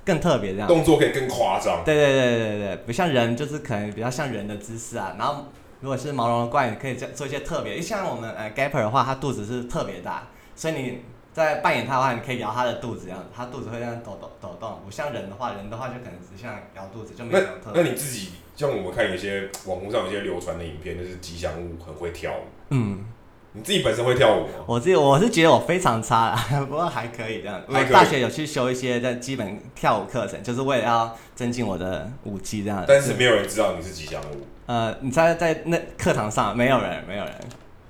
[0.04, 0.68] 更特别这样。
[0.68, 1.86] 动作可以更夸张。
[1.86, 5.16] 对对对对对，不像人，就是可能比较像人的姿势啊。
[5.18, 5.46] 然后
[5.80, 7.80] 如果是毛茸茸的怪，你可以做做一些特别。
[7.80, 11.06] 像我们呃 Gapper 的话，它肚子是特别大，所以你。
[11.36, 14.80] 在扮演他的话，你可以摇他的肚子，这样子，他肚子会这样抖抖抖动。
[14.86, 17.84] 不像人的话，人的话就可能只像摇肚子，就没有特别。
[17.84, 22.44] 那你自己像我们看有些网络上有些流传的影片，就是吉祥物很会跳舞。
[22.70, 23.04] 嗯，
[23.52, 24.64] 你自己本身会跳舞吗？
[24.66, 27.62] 我自己我是觉得我非常差啦，不过还可以这样。
[27.68, 32.86] 我大学有去修一些在基本跳舞课程，就是为了要增进我的舞技这样。
[32.88, 34.48] 但是没有人知道你是吉祥物。
[34.68, 37.34] 呃，你在在那课堂上，没有人，没有人。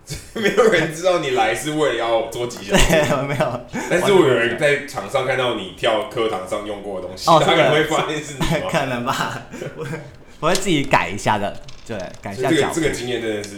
[0.36, 3.62] 没有人知道你来是为了要做吉祥物，没有。
[3.90, 8.70] 但是我有人在场上看到你跳课堂上用过的东西，哦、他可能会发现是你吗？
[8.72, 9.42] 可能吧，
[9.76, 9.86] 我
[10.42, 12.50] 我会自己改一下的，对，改一下。
[12.50, 13.58] 这个这个经验真的是，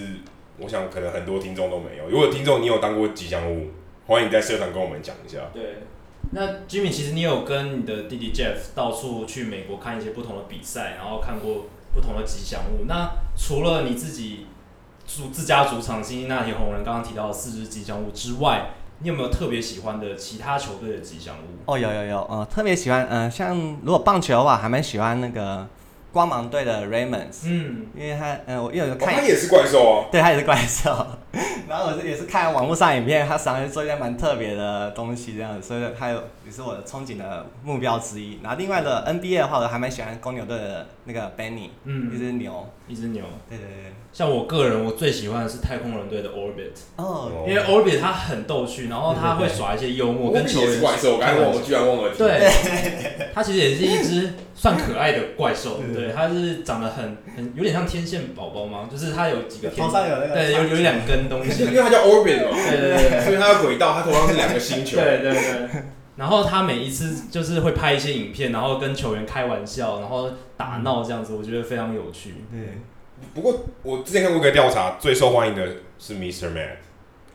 [0.57, 2.09] 我想可能很多听众都没有。
[2.09, 3.71] 如果听众你有当过吉祥物，
[4.05, 5.39] 欢迎你在社团跟我们讲一下。
[5.53, 5.79] 对，
[6.31, 11.67] 那 Jimmy 其实你有跟你的弟弟 Jeff 到处去美国看一些不同的比赛，然后看过。
[11.93, 12.85] 不同的吉祥物。
[12.85, 14.45] 那除了你自己
[15.07, 21.71] 主自家主场辛辛那提红人刚刚提到的四只吉祥物之外，你有没有特别喜欢的其他球队的吉祥物？
[21.71, 25.65] 哦，有有有，呃，特别喜欢，嗯、呃，像如果棒球的话，还蛮喜欢那个。
[26.09, 31.05] 光芒队的 Raymonds，嗯，因为他，嗯，我因为有看、哦，他也是怪兽哦，对，他也是怪兽。
[31.67, 38.39] 然后我是也是看网络上影片，他常常做一些蛮特别的东西，这样子，所以他有也是我的憧憬的目标之一。
[38.41, 43.93] 然后另外的 NBA 的话，我还蛮喜欢公牛队的那个 Benny，嗯，一只牛，一只牛，对对对。
[44.13, 50.81] 像我个人，我最喜欢的是太空人队的 Orbit，哦，因为 Orbit 他很逗趣，然后他会耍一些幽默，跟球员。
[50.81, 52.15] 怪兽，我刚才忘了，居然忘了。
[52.15, 52.49] 对，
[53.35, 58.87] 他其实也是一只算可爱的怪兽，对，他是长得很很有点像天线宝宝嘛？
[58.89, 65.81] 就是他有几个头上有那个，对，有有两根东西， 因为它叫 Orbit 嘛，对对对，所以它的轨道，它头上是两个星球，对对对。
[66.15, 72.33] 然后他每一次就是会拍一些影片，然后跟球员开玩笑，然后打闹这样子，我觉得非常有趣。
[72.51, 72.79] 对。
[73.35, 75.67] 不过我之前看过一个调查，最受欢迎的
[75.99, 76.47] 是 Mr.
[76.53, 76.77] Met。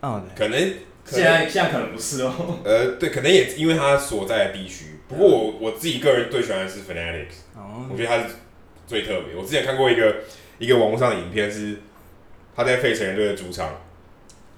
[0.01, 0.59] 哦，可能
[1.05, 2.33] 现在现在可能不是哦。
[2.65, 4.99] 呃，对，可能也因为他所在的地区。
[5.09, 7.43] 不过我我自己个人最喜欢的是 Fanatics。
[7.57, 7.87] 哦。
[7.89, 8.35] 我觉得他是
[8.89, 9.37] 最特别。
[9.37, 10.17] 我之前看过一个
[10.59, 11.77] 一个网络上的影片，是
[12.55, 13.69] 他在费城人队的主场，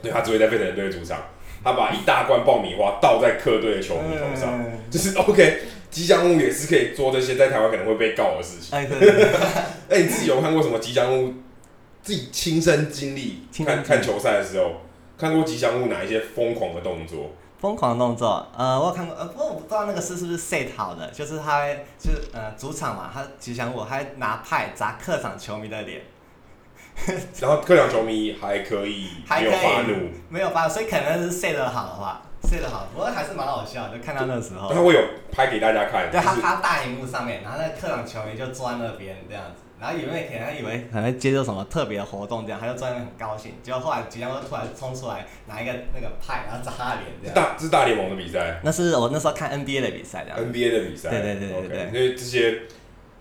[0.02, 1.18] 对，他只会在费城人队的主场，
[1.62, 5.62] 他把一大罐爆米花倒在客队的球迷头上，就是 OK。
[5.90, 8.76] 吉祥物也是可以做这些在台湾可能会被告的事情。
[8.76, 8.98] 哎，对。
[9.88, 11.33] 哎，你自己有看过什么吉祥物？
[12.02, 14.72] 自己亲身经历看看球赛的时候，
[15.16, 17.30] 看过吉祥物哪一些疯狂的动作？
[17.61, 26.02] 疯狂的动作，呃，我有看过，呃，不过我不知道那个是是不是 set 好的，就是他就是呃主场嘛，他吉祥物还拿派砸客场球迷的脸，
[27.40, 32.22] 然后客场球迷还可以没有发怒，没有发怒，所以可能是睡得好的话。
[32.46, 34.70] 睡得好，不过还是蛮好笑，就看到那时候。
[34.70, 35.00] 他会有
[35.33, 36.11] 拍给大家看。
[36.11, 43.52] 对，他他大荧幕上面，然后那个客场球迷就坐在那边这样子，然后以为可能以为可能接受什么特别的活动这样，他就坐在那很高兴。
[43.62, 47.35] 结果后来吉祥物突然冲出来，拿一个那个派，然后砸他脸这样。
[47.35, 48.61] 大这是大联盟的比赛。
[48.62, 50.38] 那是我那时候看 NBA 的比赛这样。
[50.38, 51.09] NBA 的比赛。
[51.09, 51.87] 对对对对对。
[51.87, 52.61] 因为这些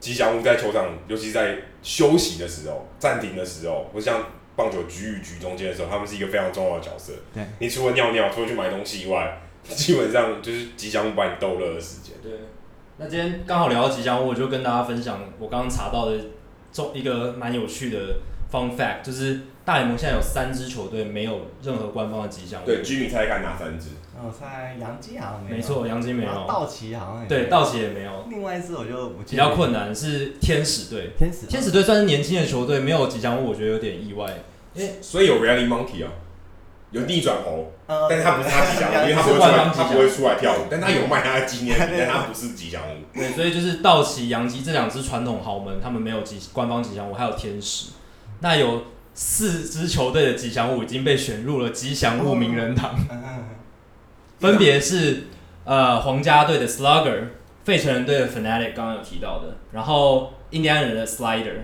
[0.03, 4.21] 吉祥物在球场，尤其在休息的时候、暂停的时候，或像。
[4.55, 7.11] 棒球局与局中间的时候，他们是一个非常重要的角色。
[7.33, 12.13] 对，你除了尿尿，除了去买东西以外，基本上就是吉祥物把你逗乐的时间。
[12.21, 12.31] 对，
[12.97, 16.19] 那今天刚好聊到吉祥物，我就跟大家分享我刚刚查到的
[16.71, 18.17] 中一个蛮有趣的
[18.51, 22.65] fun fact，就是大联盟现在有三支球队没有任何官方的吉祥物。
[22.67, 23.87] 对，居民猜看哪三支？
[24.25, 25.55] 我猜杨基好像没有。
[25.57, 26.31] 没错，杨基没有。
[26.47, 28.25] 道奇好像也对，道奇也没有。
[28.29, 31.11] 另外一支我就比较困难，是天使队。
[31.17, 34.33] 天使，天使队算是年轻的球队，没有吉祥物，我觉得有点意外。
[34.75, 36.09] 欸、所以有 Rally Monkey 啊，
[36.89, 43.03] 有逆转猴，呃、但是他不是他吉祥物，因为他不会 出来，他不会出来跳舞，但他有卖他的纪念品，但他不是吉祥物。
[43.13, 47.91] 对，所以就是道奇、洋基这两支传统豪门，他们没有吉官方吉祥物，还有天使。
[48.39, 48.83] 那有
[49.13, 53.43] 四支球队的吉祥物已经被选入了吉祥物名人堂，哦、
[54.43, 55.23] 分别是
[55.63, 57.27] 呃皇家队的 Slugger、
[57.63, 61.59] 费城人队的 Fanatic，刚刚有提到的，然后印第安人的 Slider，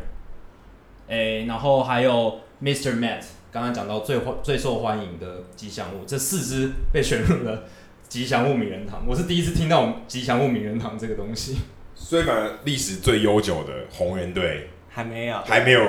[1.09, 2.39] 哎、欸，然后还有。
[2.61, 2.99] Mr.
[2.99, 7.63] Matt，刚刚讲到最欢最受欢迎的吉祥物，这四只被选入了
[8.09, 9.05] 吉祥物名人堂。
[9.07, 11.55] 我是第一次听到吉祥物名人堂这个东西。
[11.95, 15.81] 所以，反正历史最悠久的红人队还没有，还没有，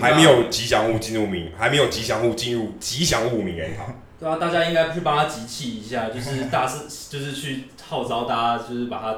[0.00, 3.94] 还没有吉祥物进入名，还没有吉祥物进入吉祥物名人堂。
[4.18, 9.16] 对啊，大家应该去帮他集气一下， 就是大是，就是去号召大家，就是把他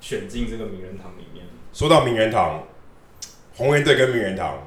[0.00, 1.44] 选进这个名人堂里面。
[1.72, 2.64] 说到名人堂，
[3.56, 4.66] 红人队跟名人堂。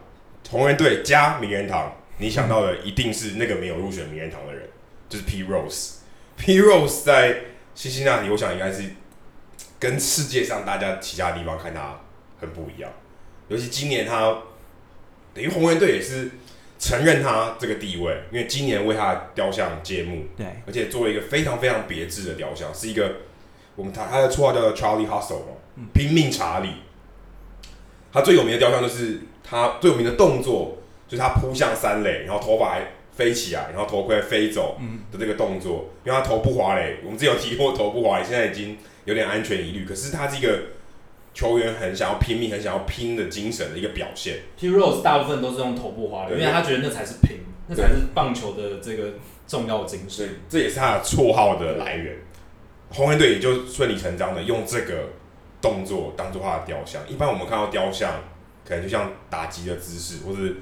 [0.49, 4.67] 红人队加名人堂，你想到的一定是那个没有入选名人堂的人，
[5.07, 5.99] 就是 Pete Rose。
[6.37, 7.37] Pete Rose 在
[7.73, 8.83] 西西那里，我想应该是
[9.79, 12.01] 跟世界上大家其他地方看他
[12.41, 12.91] 很不一样。
[13.47, 14.39] 尤其今年他
[15.33, 16.31] 等于红人队也是
[16.81, 23.17] 承认他这个地位，因为今年为他的雕像揭幕，对，而且做了一个非常非常别致的雕像，是一个
[23.77, 25.43] 我们他他的绰号叫做 Charlie Hustle，
[25.93, 26.69] 拼命查理。
[28.11, 29.21] 他最有名的雕像就是。
[29.43, 30.77] 他最有名的动作
[31.09, 34.79] 就是他扑向三垒，然后头发还飞起来，然后头盔飞走
[35.11, 35.89] 的这个动作。
[35.89, 39.83] 嗯、因为他头部滑垒，我们之前有提过头部滑垒，现在已经有点安全疑虑。
[39.83, 40.59] 可是他这个
[41.33, 44.39] 球员很想要拼命、很想要拼的精神的一个表现。
[44.59, 49.13] Pete Rose 大部分都是用头部滑的，因为他觉得那才是拼，那才是棒球的这个
[49.47, 50.27] 重要精神。
[50.49, 52.17] 这也是他的绰号的来源。
[52.89, 55.09] 红人队也就顺理成章的用这个
[55.61, 57.01] 动作当做他的雕像。
[57.07, 58.13] 一般我们看到雕像。
[58.63, 60.55] 可能就像打击的姿势，或是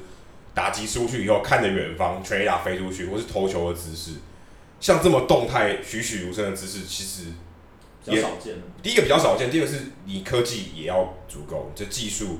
[0.53, 4.13] 打击出去以后看着远方，全垒打飞出去，或是投球的姿势，
[4.79, 7.33] 像这么动态、栩栩如生的姿势，其实
[8.05, 8.55] 比较少见。
[8.81, 12.39] 第一个比较少见，第二个是你科技也要足够，这技术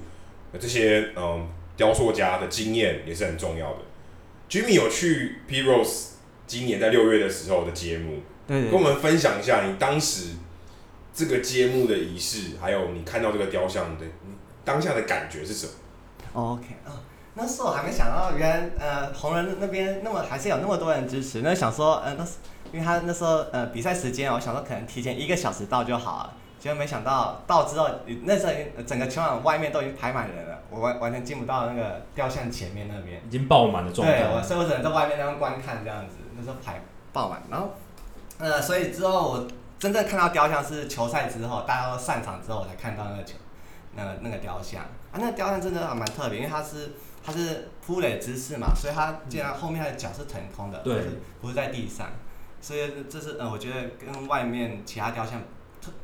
[0.60, 3.80] 这些嗯雕塑家的经验也是很重要的。
[4.50, 6.08] Jimmy 有去 Pete Rose
[6.48, 10.30] 今年在六月的时候的揭幕，对，对，对，跟我们分享一下你当时
[11.13, 14.06] 这个揭幕的仪式，还有你看到这个雕像的
[14.65, 15.74] 当下的感觉是什么
[16.34, 16.98] ？OK 啊，
[17.36, 22.32] 那时候我还没想到，原来呃红人那边那么还是有那么多人支持，那想说呃那是
[22.71, 26.34] 因为他那时候呃比赛时间，我想说可能提前一个小时到就好了。
[26.60, 27.89] 结果没想到到之后，
[28.23, 28.53] 那时候
[28.86, 34.19] 整个球场外面都已经排满人了，我完完全进不到那个雕像前面那边，已经爆满的状态。
[34.19, 36.82] 对，我所以我只能在外面那样观看这样子，那时候排
[37.13, 37.41] 爆满。
[37.49, 37.69] 然后，
[38.39, 39.47] 呃，所以之后我
[39.79, 43.36] 真正看到雕像是球赛之后，大家都散场之后，我才看到那个球，
[43.95, 46.91] 那个那个雕像啊，那个雕像真的还蛮特别，因为它是
[47.25, 51.03] 它是扑垒姿势嘛，所以它竟然后面它的脚是腾空的，对，
[51.39, 52.08] 不是在地上，
[52.62, 55.41] 所以这是呃，我觉得跟外面其他雕像。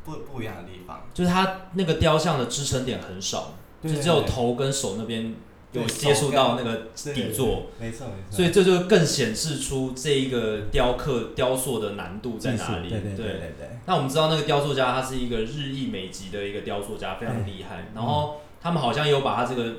[0.06, 5.36] 不不一样的地方，就是它那个雕像的支撑点很少，就只有头跟手那边
[5.74, 8.32] 有接触到那个底座，没错没错。
[8.32, 12.90] 所以这就更显示出这一个雕刻雕塑的难度在哪里。
[12.90, 13.70] 对对对对对。
[13.86, 17.90] 那我们知道那个雕塑家他是一个日益美籍的一个雕塑家，非常厉害。
[17.94, 19.74] 然后他们好像有把他这个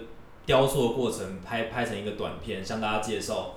[0.44, 3.54] 雕塑的过程拍拍成一个短片，向大家介绍，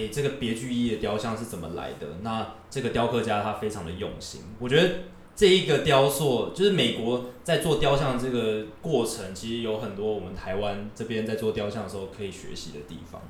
[0.00, 2.06] 诶，这个别具意义的雕像是怎么来的？
[2.22, 4.90] 那这个雕刻家他非常的用心，我觉得。
[5.36, 13.22] 这一个雕塑，就是美国在做雕像这个过程，其实有很多我们台湾这边在做雕像的时候可以学习的地方。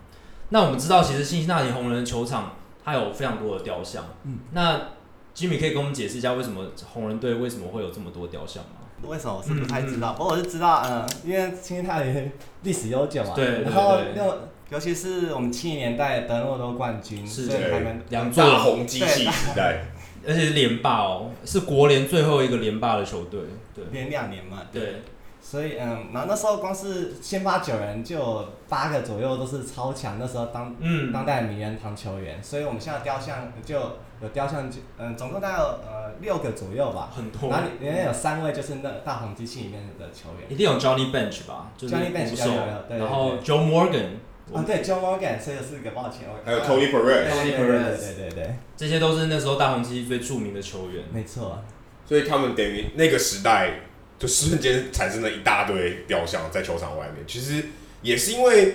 [0.49, 4.07] 那我们知道，其实辛辛那提红人球场它有非常多的雕像。
[4.25, 4.89] 嗯，那
[5.37, 8.71] Jimmy 可以跟我们解释一下，为什么红人队为什么会有这么多雕像吗？
[9.09, 12.31] 为什么我是不太知道，不过我是知道，嗯，因为辛辛那提
[12.65, 13.35] 历史悠久嘛。
[13.37, 17.47] 对，然后又尤其是我们七零年代德诺多冠军，是。
[17.47, 19.85] 所以他们两座红机器时代。
[20.23, 23.41] 而且是连霸哦，是国联最后一个连霸的球队，
[23.75, 25.03] 对，连两年嘛，对，对，
[25.41, 31.11] 所以嗯，然后那时候光是先发九人就有八个左右都是超强，那时候当嗯。
[31.11, 44.09] 当代名人堂球员，所以我们现在雕像就有雕像就嗯，总共大概有呃六个左右吧，很多，然后里面有三位就是那大红机器里面的球员，一定有 Johnny Bench 吧，就是 Johnny Bench 有有有，对，然后 Joe Morgan。
[44.53, 51.05] 啊，对，Joe Morgan，所以有四个抱歉，还有 Tony Perez，Tony Perez，对对对，这些都是那时候大红机最著名的球员。
[51.13, 51.63] 没错，
[52.07, 53.81] 所以他们等于那个时代
[54.19, 57.25] 就瞬间产生了一大堆雕像在球场外面。
[57.27, 57.65] 其实
[58.03, 58.75] 也是因为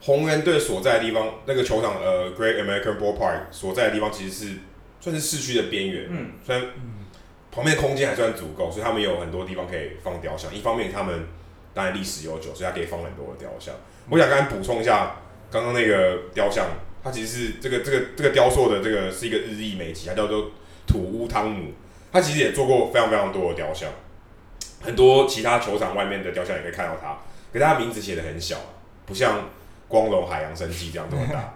[0.00, 4.54] 红人队所在的地方，那个球场呃，Great American Ballpark 所在的地方其实是
[5.00, 6.66] 算是市区的边缘，嗯，虽然
[7.52, 10.52] 旁边空间还算足够，所以他们有很多地方可以放雕像。
[10.52, 11.26] 一方面他们
[11.72, 13.74] 当然历史悠久，所以他可以放很多的雕像。
[14.10, 15.16] 我想刚才补充一下，
[15.50, 16.66] 刚刚那个雕像，
[17.02, 20.50] 它其实是这个这个这个雕塑的这个是一个日裔美籍，它叫做
[20.86, 21.72] 土屋汤姆，
[22.12, 23.88] 他其实也做过非常非常多的雕像，
[24.80, 27.18] 很多其他球场外面的雕像也可以看到他，
[27.52, 28.56] 可是他名字写的很小，
[29.06, 29.48] 不像
[29.88, 31.54] 光荣海洋生机这样这么大，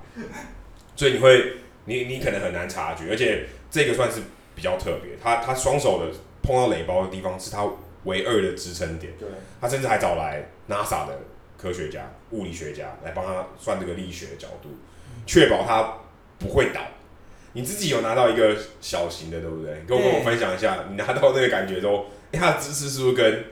[0.95, 1.55] 所以你会
[1.85, 4.21] 你你可能很难察觉，而且这个算是
[4.55, 7.67] 比较特别，他他双手的碰到垒包的地方是他
[8.05, 9.29] 唯二的支撑点，对，
[9.61, 11.19] 他甚至还找来 NASA 的。
[11.57, 14.71] 科学家、物理学家来帮他算这个力学的角度，
[15.27, 15.95] 确保他
[16.39, 16.81] 不会倒。
[17.55, 19.83] 你自己有拿到一个小型的，对不对？
[19.87, 23.45] 跟我跟我分享一下，你拿到那个感觉都，哎，他的姿势是不是跟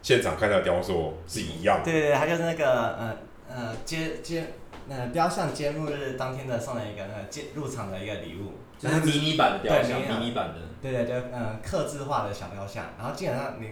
[0.00, 1.84] 现场看到雕塑是一样的？
[1.84, 3.16] 对对对，他就是那个呃
[3.50, 4.44] 呃揭揭
[4.88, 13.68] 呃雕像揭幕日当天的送了一个那个揭入场的一个礼物，就是迷你版的雕像，迷你版的，对对对，嗯、呃，刻字化的小雕像，然后基本上你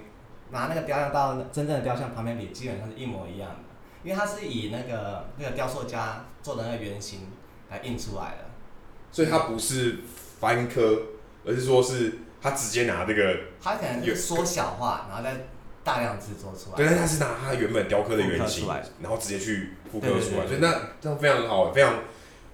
[0.51, 3.68] 拿那个雕像到真正的雕像旁边比，基本上是一模一样的。
[4.05, 7.29] 因为它是以那个那个雕塑家做的那个原型
[7.71, 8.51] 来印出来的，
[9.13, 9.99] 所以它不是
[10.41, 11.03] 翻刻，
[11.45, 15.47] 而是说是他直接拿这个，它可能是缩小化，然后再
[15.83, 16.77] 大量制作出来。
[16.77, 18.68] 对，但他是拿他原本雕刻的原型，
[19.03, 21.95] 然后直接去复刻出来，所以那这样非常好，非常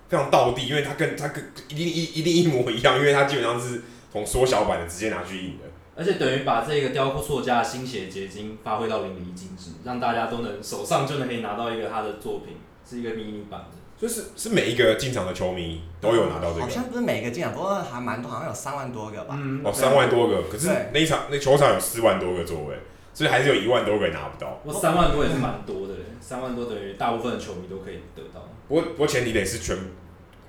[0.09, 5.64] 非常道地，因为它跟它跟一定一一定一模一样，因为它基本上是从缩小版的直接拿去印的。
[5.97, 13.79] 而且等于把这个雕塑家的心血结晶发挥到淋漓尽致，让大家都能手上就能可以拿到一个他的作品，是一个迷你版的。
[13.97, 16.63] 就是是每一个进场的球迷都有拿到这个。
[16.63, 19.37] 好像不是每个进场，不过还蛮多，好像有三万多个吧。
[19.39, 22.77] 嗯、哦，三万多个，可是那一场那球场有四万多个座位，
[23.15, 24.61] 所以还是有一万多个人拿不到。
[24.65, 28.49] 我三万多也是蛮多的，三万多等于大部分的球迷都可以得到。
[28.67, 29.79] 不过不过前提得是全。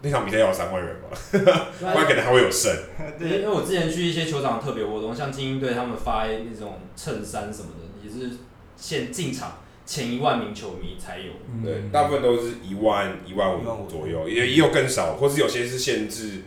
[0.06, 1.10] 那场比赛要有三万人吧，
[1.80, 2.72] 不然可能还会有剩。
[3.18, 8.38] 对，因为我之前去一些球场特别活动，像精英队他们发那种衬衫什么的，也是
[8.78, 11.34] 限进场前一万名球迷才有。
[11.64, 16.42] 对，大部分都是一万一万五左右，也也有更少，或是有些是限制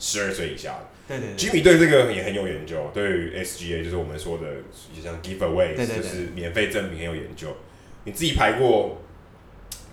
[0.00, 0.88] 十二岁以下的。
[1.06, 1.36] 对对对。
[1.36, 4.44] Jimmy 对这个也很有研究，对于 SGA 就是我们说的，
[4.96, 7.48] 就像 Giveaway，就是免费赠品很有研究。
[8.04, 9.02] 你自己排过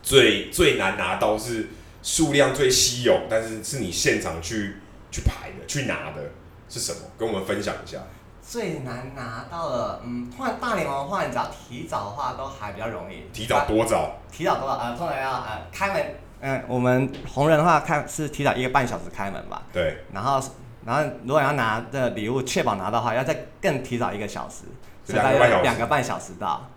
[0.01, 1.67] 最最难拿到是
[2.01, 4.77] 数量最稀有，但是是你现场去
[5.11, 6.31] 去排的、去拿的
[6.69, 6.99] 是什么？
[7.17, 7.99] 跟我们分享一下。
[8.41, 13.23] 最难拿到的，嗯，换大联盟的话，你只要提早的话，都还比较容易。
[13.31, 14.17] 提早多早？
[14.31, 14.77] 提早多少？
[14.77, 19.61] 呃，通常要呃开门，嗯、呃，我们红人的话，开是提早一个半小时开门吧。
[19.71, 20.03] 对。
[20.11, 20.41] 然后，
[20.83, 24.63] 然后如果要拿的礼物，确保拿到的话，要再更提早一个小时，
[25.05, 26.67] 所以大概两个半小时到，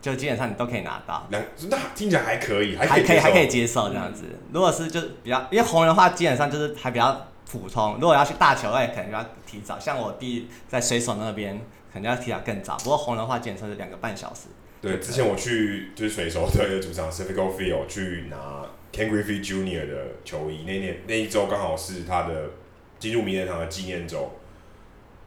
[0.00, 1.26] 就基本上你都可以拿到。
[1.30, 4.24] 两，那听起来还可以，还可以，还可以接受这样子。
[4.28, 7.26] 嗯、如果是就是比较，因为红人的话，基本上就是还比较。
[7.50, 9.78] 普通，如果要去大球会，可能就要提早。
[9.80, 11.58] 像我弟在水手那边，
[11.90, 12.76] 可能要提早更早。
[12.76, 14.48] 不过红人的话，基本上是两个半小时。
[14.82, 19.88] 对，之前我去就是水手队的主场 c i v i c o Field 去拿 Ken Griffey Jr.
[19.88, 22.50] 的球衣，那年那一周刚好是他的
[22.98, 24.30] 进入名人堂的纪念周。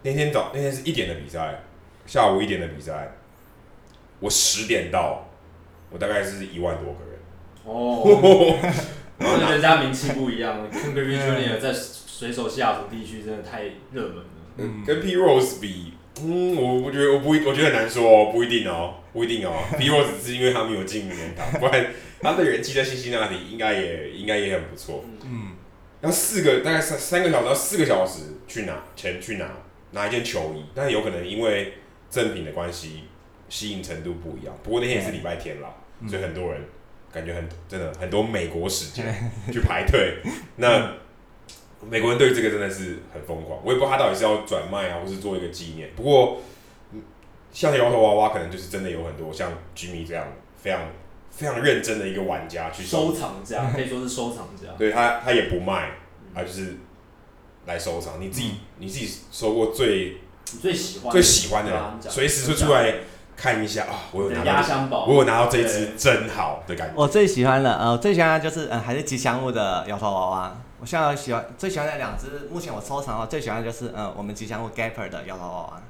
[0.03, 1.63] 那天早那天是一点的比赛，
[2.05, 3.15] 下午一点的比赛，
[4.21, 5.29] 我十点到，
[5.89, 7.19] 我大概是一万多个人。
[7.65, 8.57] 哦，
[9.19, 11.59] 然后人家名气不一样 Griffey Jr.
[11.59, 11.75] 在。
[12.21, 14.25] 水手西雅图地区真的太热门了。
[14.57, 19.51] 嗯，跟 P Rose 比，嗯，我我觉得我不我觉得很难说哦，不一定哦，不一定哦。
[19.75, 21.87] P Rose 是因为他没有进名人堂，不然
[22.21, 25.03] 他的人气在辛辛那里应该也应该也很不错。
[25.25, 25.53] 嗯，
[26.01, 29.47] 要四个大概三三个小时到四个小时去拿钱去拿
[29.89, 31.73] 拿一件球衣，但是有可能因为
[32.07, 33.05] 赠品的关系，
[33.51, 34.57] 吸引程度不一样。
[34.63, 36.63] 不过那天也是礼拜天啦，嗯、所以很多人
[37.11, 40.19] 感觉很真的很多美国时间去排队。
[40.55, 40.93] 那
[41.87, 45.89] 美国人对这个真的是很疯狂，我也不知道他到底是要转卖啊，或是做一个纪念。
[45.95, 46.41] 不过，
[47.51, 50.25] 像摇头娃娃，可能就是真的有很多像 Jimmy 这样
[50.55, 50.79] 非常
[51.29, 54.71] 非常认真的一个玩家去收藏家，可以说是收藏家。
[54.77, 55.91] 对他，他也不卖，
[56.33, 56.77] 他就是
[57.65, 58.21] 来收藏。
[58.21, 62.93] 你自己、嗯、你自己收过最最喜欢最喜欢的，随时就出来
[63.41, 63.97] 看一下啊！
[64.11, 66.93] 我有拿到，我有拿到这只真好的感觉。
[66.95, 70.55] 我最喜欢的呃，我最喜欢的就是嗯，还是吉祥物的摇头娃娃。
[70.79, 75.81] 我现在喜欢最喜欢的两只，目前我收藏的话最喜欢的就是嗯，我们吉祥物 Gapper 的摇头娃娃，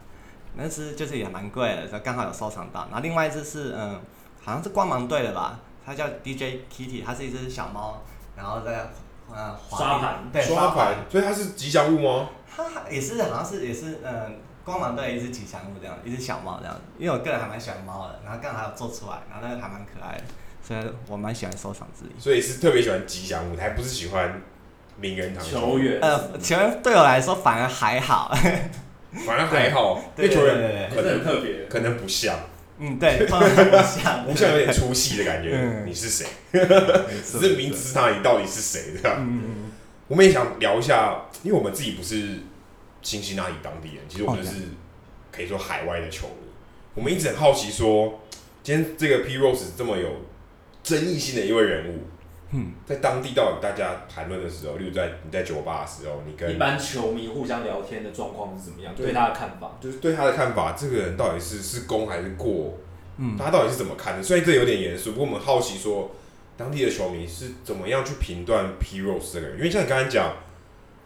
[0.56, 2.86] 那只就是也蛮贵的，刚好有收藏到。
[2.90, 4.00] 然后另外一只是嗯，
[4.42, 8.02] 好像是光芒队的吧，它叫 DJ Kitty，它是一只小猫，
[8.38, 8.90] 然后在
[9.30, 12.30] 嗯刷盘，对刷盘，所以它是吉祥物吗？
[12.56, 20.24] 它也是好像是也是嗯，光芒队一只吉祥物这样，一只小猫这样，因为我个人还蛮喜欢猫的，然后刚好还有做出来，然后那个还蛮可爱的，
[20.66, 22.12] 所以我蛮喜欢收藏自己。
[22.20, 24.42] 所以是特别喜欢吉祥物，还不是喜欢。
[25.00, 28.32] 名人堂球员，呃，球员对我来说反而还好，
[29.26, 32.38] 反而还好，因为球员可能很特别，可能不像，
[32.78, 35.84] 嗯，对， 不像，不像有点出戏的感觉。
[35.88, 36.28] 你是谁？
[36.52, 38.94] 只是名字那里到底是谁？
[39.02, 39.26] 这样。
[40.08, 42.42] 我们也想聊一下，因为我们自己不是
[43.02, 44.52] 辛辛那提当地人，其实我们是
[45.32, 46.48] 可以说海外的球迷。
[46.94, 48.20] 我们一直很好奇，说
[48.64, 50.10] 今天这个 P Rose 这么有
[50.84, 52.00] 争议性的一位人物。
[52.54, 58.94] 嗯，在当地到底大家谈论的时候，例如在你在酒吧的时候，你跟一般球迷互相聊天的状况是怎么样？
[58.94, 62.78] 对，对他的看法，就是对他的看法，这个人到底是是攻还是过？
[63.16, 64.22] 嗯，他到底是怎么看的？
[64.22, 66.12] 虽然这有点严肃，不过我们好奇说，
[66.58, 69.58] 当地的球迷是怎么样去评断 P Rose 这个人？
[69.58, 70.34] 因为像你刚才讲，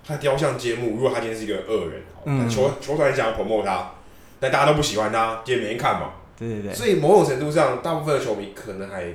[0.07, 3.91] 他雕像揭幕，如果他今天是一个恶人，嗯，球球团想要 promote 他，
[4.39, 6.11] 但大家都不喜欢他，今天没人看嘛。
[6.37, 6.73] 对对对。
[6.73, 9.13] 所以某种程度上，大部分的球迷可能还。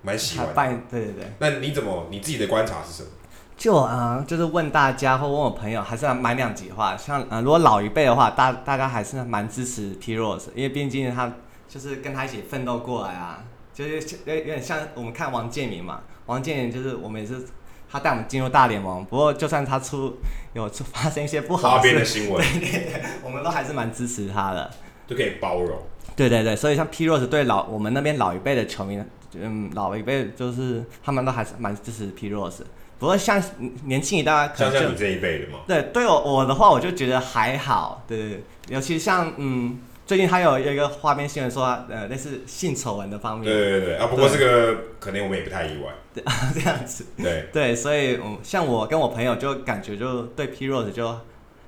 [0.00, 1.24] 蛮喜欢，对对对。
[1.40, 3.08] 那你怎么你自己的观察是什么？
[3.56, 6.96] 就啊、呃，就是问大家或问我朋友，还是蛮两极化。
[6.96, 11.32] 像呃，如果老一辈的话，大大家还是蛮支持 P Rose，因为毕竟他
[11.68, 13.42] 就是跟他一起奋斗过来啊，
[13.74, 16.02] 就是有有点像我们看王健民嘛。
[16.26, 17.44] 王健民就是我们也是
[17.90, 20.18] 他带我们进入大联盟，不过就算他出
[20.52, 24.70] 有出发生一些不好的新闻，对对对，我们都还是蛮支持他的，
[25.06, 25.78] 就可以包容。
[26.16, 29.02] 对对对，所以像 P Rose 对老我们那边老一辈的球迷。
[29.34, 32.62] 嗯，老一辈就是他们都还是蛮支持 P Rose，
[32.98, 33.40] 不过像
[33.84, 35.58] 年轻一代，像像你这一辈的嘛。
[35.66, 38.02] 对，对我我的话，我就觉得还好。
[38.08, 39.78] 对对对，尤其像嗯，
[40.08, 43.44] 最近还有一个花边新闻说，呃，类似性丑闻的方面。
[43.44, 45.92] 对对对啊，不过这个可能我们也不太意外。
[46.14, 47.04] 对啊， 这样子。
[47.18, 51.14] 对对，所以嗯，像我跟我朋友就感觉就对 P Rose 就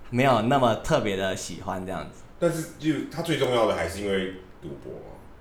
[0.09, 2.23] 没有那么特别的喜欢这样子。
[2.39, 4.33] 但是就他最重要的还是因为
[4.63, 4.91] 赌博。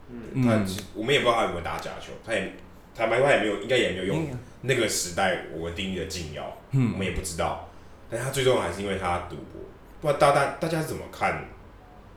[0.10, 0.62] 嗯，他
[0.94, 2.52] 我们也不知道他有没有打假球，他也
[2.94, 4.28] 他蛮快也没有，应该也没有用
[4.64, 7.70] 那个时代我们定义的禁药，嗯，我们也不知道。
[8.10, 9.62] 但他最重要还是因为他赌博，
[10.02, 11.46] 不知道大大大家是怎么看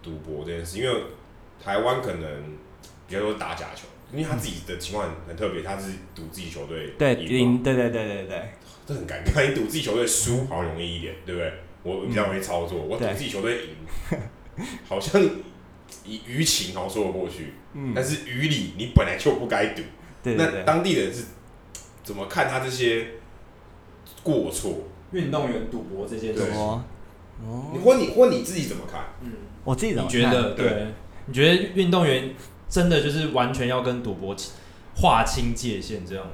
[0.02, 0.78] 赌博这件事？
[0.78, 1.02] 因为
[1.62, 2.42] 台湾可能
[3.06, 8.52] 比较多打假球，因为他自己的情况很特别，他是赌自己球队对赢，对对对对对，
[8.86, 9.48] 这很尴尬。
[9.48, 11.52] 你赌自己球队输好像容易一点，对不对？
[11.82, 14.18] 我比较容易操作，我赌自己球队赢，
[14.88, 15.22] 好像。
[16.06, 19.82] 以舆情好说得过去，嗯，但是于理你本来就不该赌。
[20.22, 21.24] 对对对，那当地人是
[22.02, 23.06] 怎么看他这些
[24.22, 24.88] 过错？
[25.12, 26.82] 运动员赌博这件事情，
[27.46, 29.00] 哦，你或你或你自己怎么看？
[29.22, 29.32] 嗯，
[29.64, 30.50] 我自己怎么你觉得？
[30.52, 30.86] 对对，
[31.26, 32.34] 你觉得运动员
[32.68, 34.34] 真的就是完全要跟赌博
[34.96, 36.32] 划清界限这样吗？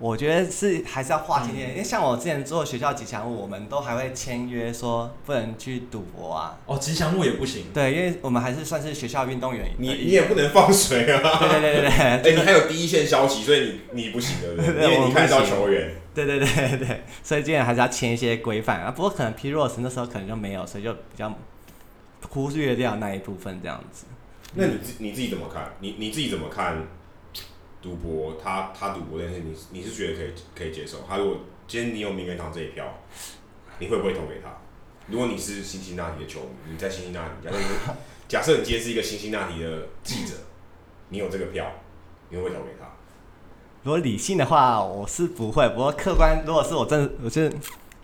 [0.00, 6.58] 我觉得是还是要划清界因为像我之前做学校吉祥物，我们都还会签约说不能去赌博啊。
[6.64, 7.66] 哦，吉祥物也不行。
[7.74, 9.70] 对，因为我们还是算是学校运动员。
[9.76, 11.38] 你你也不能放水啊。
[11.38, 11.88] 对对对对对。
[12.00, 14.94] 哎、欸，你还有第一线消息，所以你你不行的，对不对？
[14.94, 15.92] 因为你看到球员。
[16.14, 18.90] 对对对对对，所以今天还是要签一些规范啊。
[18.90, 21.32] 不过可能 P Rose 那时候可能就没有，所以就比较
[22.30, 24.06] 忽略掉那一部分这样子。
[24.54, 25.70] 那你自你自己怎么看？
[25.80, 26.78] 你你自己怎么看？
[27.82, 30.98] 赌博，他他赌博这件事，你你是觉得可以可以接受？
[31.08, 32.84] 他如果今天你有名人堂这一票，
[33.78, 34.58] 你会不会投给他？
[35.08, 37.96] 如果你是辛辛那提的球迷，你在辛辛那提，假设
[38.28, 40.34] 假设你今天是一个辛辛那提的记者，
[41.08, 41.70] 你有这个票，
[42.28, 42.86] 你会不会投给他？
[43.82, 45.68] 如果理性的话，我是不会。
[45.70, 47.50] 不过客观，如果是我真，我是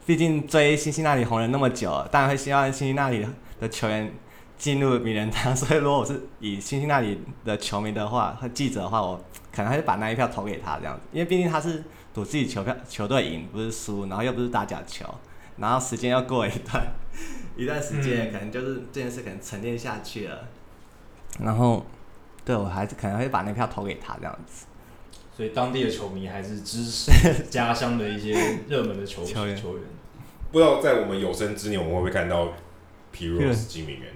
[0.07, 3.27] 毕竟追辛辛那提红人那么久，当然会希望辛辛那提
[3.61, 4.13] 的球员
[4.59, 5.55] 进入名人堂。
[5.55, 9.25] 所以如果我是以星星那里的球迷的话和记者的话，我。
[9.53, 11.83] 可能还是把那一票投给他这样子，因为毕竟他是
[12.13, 15.07] 赌自己球票球队赢，不是输，然后又不是打假球，
[15.57, 16.87] 然后时间要过一段
[17.57, 20.47] 一段时间，可能就是这件事可能沉淀下去了。
[21.41, 21.87] 然后，
[22.45, 24.67] 对我还是可能会把那票投给他这样子。
[25.35, 29.59] 所以当地的球迷还是支持家乡的一些热门的球球员。
[30.53, 32.53] 不知道在我们有生之年，我们会不会看到
[33.11, 34.13] P Rose 进名人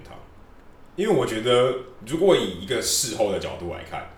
[0.95, 1.73] 因为我觉得，
[2.05, 4.09] 如果以一个事后的角度来看，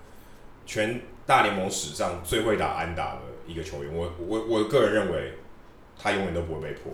[0.65, 5.33] 全大联盟史上最会打安打的一个球员，我我我个人认为
[5.97, 6.91] 他永远都不会被破。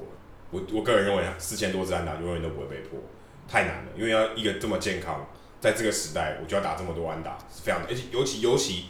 [0.51, 2.99] 我我个人认为四千多支安打永远都不会被破，
[3.47, 5.27] 太难了，因为要一个这么健康，
[5.61, 8.85] 在这个时代，我就要打这么多安打是非常，而且尤其尤其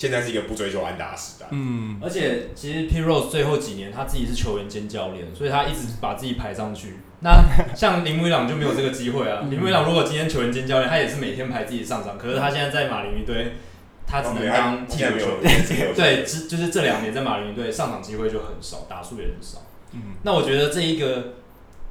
[0.00, 1.46] 现在是一个不追求安打的时代。
[1.50, 6.96] 嗯，而且其实 P Rose 最后几年他自己是球员兼教练，所以他一直把自己排上去。
[7.20, 7.44] 那
[7.76, 9.42] 像林威朗就没有这个机会啊。
[9.50, 13.52] 林威朗如果今天球员兼教练，他也是每天排自己上场，可是他现在在马林鱼队。
[14.12, 19.58] 他只能当替补球员，对，只就是这两年在马林鱼队上场机会就很少，打数也很少。
[19.92, 21.34] 嗯，那我觉得这一个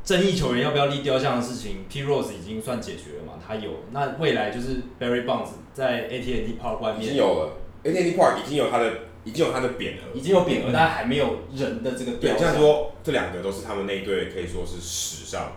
[0.04, 3.34] 争议球员要不要立雕像的事情，P Rose 已经算解决了嘛？
[3.48, 7.54] 他有，那未来就是 Barry Bonds 在 AT&T Park 外面已经有了
[7.84, 12.40] ，AT&T Park 已经有他的，已经有他的匾额，已经有匾额，但还没有人的这个雕像。
[12.40, 15.54] 这样说，这两个都是他们那一队可以说是史上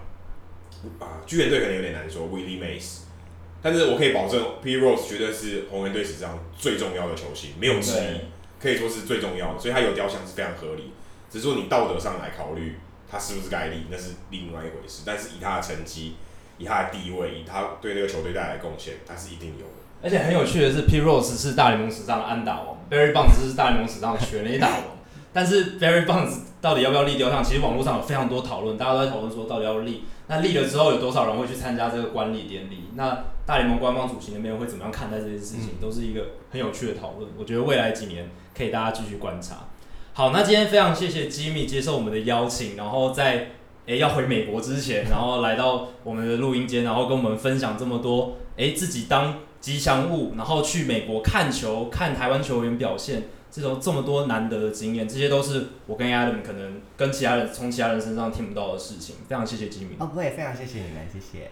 [0.99, 3.01] 啊，巨人队可能有点难说，Willie Mays。
[3.65, 8.21] 但是我可以保证，P Rose 绝对是红人队史上最重要的球星，没有之一，
[8.61, 10.93] 可以说是最重要的，所以他有雕像是非常合理。
[11.31, 12.75] 只是说你道德上来考虑，
[13.09, 15.03] 他是不是该立，那是另外一回事。
[15.07, 16.17] 但是以他的成绩，
[16.59, 19.82] 以他的地位，以他对那个球队带来的贡献，他是一定有的。
[20.03, 24.81] 而且很有趣的是，P Rose 是大联盟史上的安打王，Barry Bonds 是大联盟史上的全垒打王。
[25.33, 27.43] 但是 Barry Bonds 到底要不要立雕像？
[27.43, 30.05] 其实网络上有非常多讨论，大家都在讨论说到底要立。
[30.27, 32.85] 那立了之后，有多少人会去参加这个观礼典礼？
[32.95, 35.71] 那大联盟官方主席那边会怎么样看待这件事情？
[35.81, 37.31] 都是一个很有趣的讨论。
[37.39, 39.69] 我觉得未来几年可以大家继续观察。
[40.13, 43.53] 好，那今天非常谢谢 Jimmy 接受我们的邀请，然后在
[43.87, 53.23] 诶、欸、要回美国之前，然后来到我们的录音间，然后跟我们分享这么多诶、欸、自己当吉祥物，然后去美国看球，看台湾球员表现。
[53.55, 59.17] 这种这么多难得的经验，这些都是我跟 Adam 可能跟其他人从其他人身上听不到的事情。
[59.29, 59.91] 非常谢谢吉米。
[59.99, 61.51] 哦，不会非常谢谢你们，谢谢。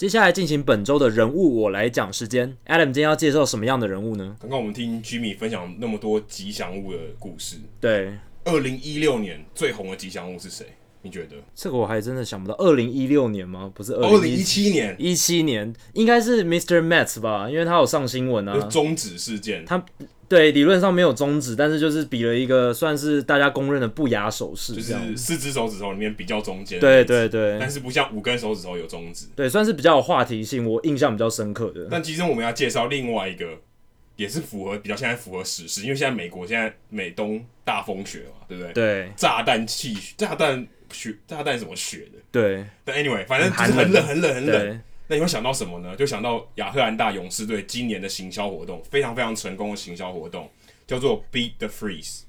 [0.00, 2.56] 接下来进行本周的人物我来讲时间。
[2.64, 4.34] Adam 今天要介绍什么样的人物呢？
[4.40, 8.14] 刚刚我们听 Jimmy 分享那么多吉祥物的故事，对。
[8.44, 10.64] 二零一六年最红的吉祥物是谁？
[11.02, 11.36] 你觉得？
[11.54, 12.54] 这个我还真的想不到。
[12.56, 13.70] 二零一六年吗？
[13.74, 14.94] 不是二零一七年。
[14.98, 16.80] 一七年应该是 Mr.
[16.82, 18.58] Mets 吧，因为他有上新闻啊。
[18.68, 19.64] 终止事件。
[19.64, 19.84] 他
[20.28, 26.78] 对理论上没有终止，但是就是比了一个算是大家公认的不雅手势，就是四只手指头里面比较中间。
[26.78, 27.58] 对对对。
[27.58, 29.26] 但是不像五根手指头有中指。
[29.34, 31.88] 对，算是比较有话题性，我印象比较深刻的。
[31.90, 33.46] 但其实我们要介绍另外一个。
[34.16, 38.72] 也是符合比较现在符合史实，因为现在美国现在美东大风雪嘛，对不对？
[38.74, 42.18] 对，炸弹气炸弹雪炸弹什么雪的？
[42.30, 42.64] 对。
[42.84, 44.82] 但 anyway，反正就是很冷很冷很冷。
[45.08, 45.96] 那你会想到什么呢？
[45.96, 50.50] 就想到亚特兰大勇士队今年的行销活动，非常非常成功的行销活动，
[50.86, 52.20] 叫做 Beat the Freeze，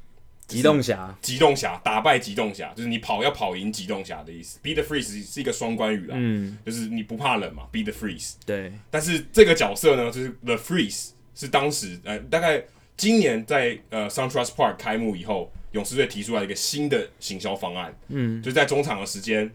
[0.47, 4.59] 急冻侠，急冻侠打败急冻侠，就是你跑要跑赢急冻侠的意思。
[4.63, 8.33] Beat the Freeze 是一个双关语啦，嗯，就是你不怕冷嘛，Beat the Freeze。
[8.45, 8.73] 对。
[8.89, 11.09] 但是这个角色呢，就是 The Freeze。
[11.33, 12.61] 是当时呃，大概
[12.97, 19.49] 今年在呃 SunTrust Park 开幕以后，勇士队提出来一个新的行销方案，嗯，就是在中场的时间，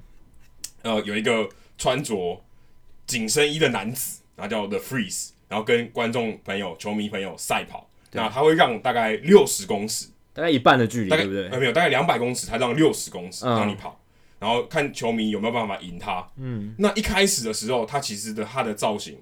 [0.83, 2.43] 呃，有一个穿着
[3.07, 11.49] 紧身衣的男子，然后叫 The Freeze，然后跟观众朋友、球迷朋友赛跑，那他会让大概六十公尺，大概一半的距离，对不对？
[11.49, 14.01] 呃，没有，大概两百公尺，他让六十公尺让你跑，
[14.39, 16.27] 然后看球迷有没有办法赢他。
[16.37, 19.19] 嗯，那一开始的时候，他其实的他的造型。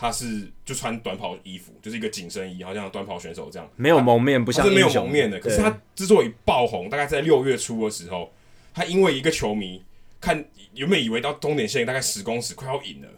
[0.00, 5.38] 他是就穿短跑衣服，就是一个紧身衣，好像短跑选手这样，没有蒙面，不像是没有蒙面的。
[5.38, 8.32] 可是他之所以爆红，大概在六月初的时候，
[8.72, 9.82] 他因为一个球迷
[10.18, 10.42] 看
[10.74, 13.08] 原本以为到终点线大概十公尺快要赢了，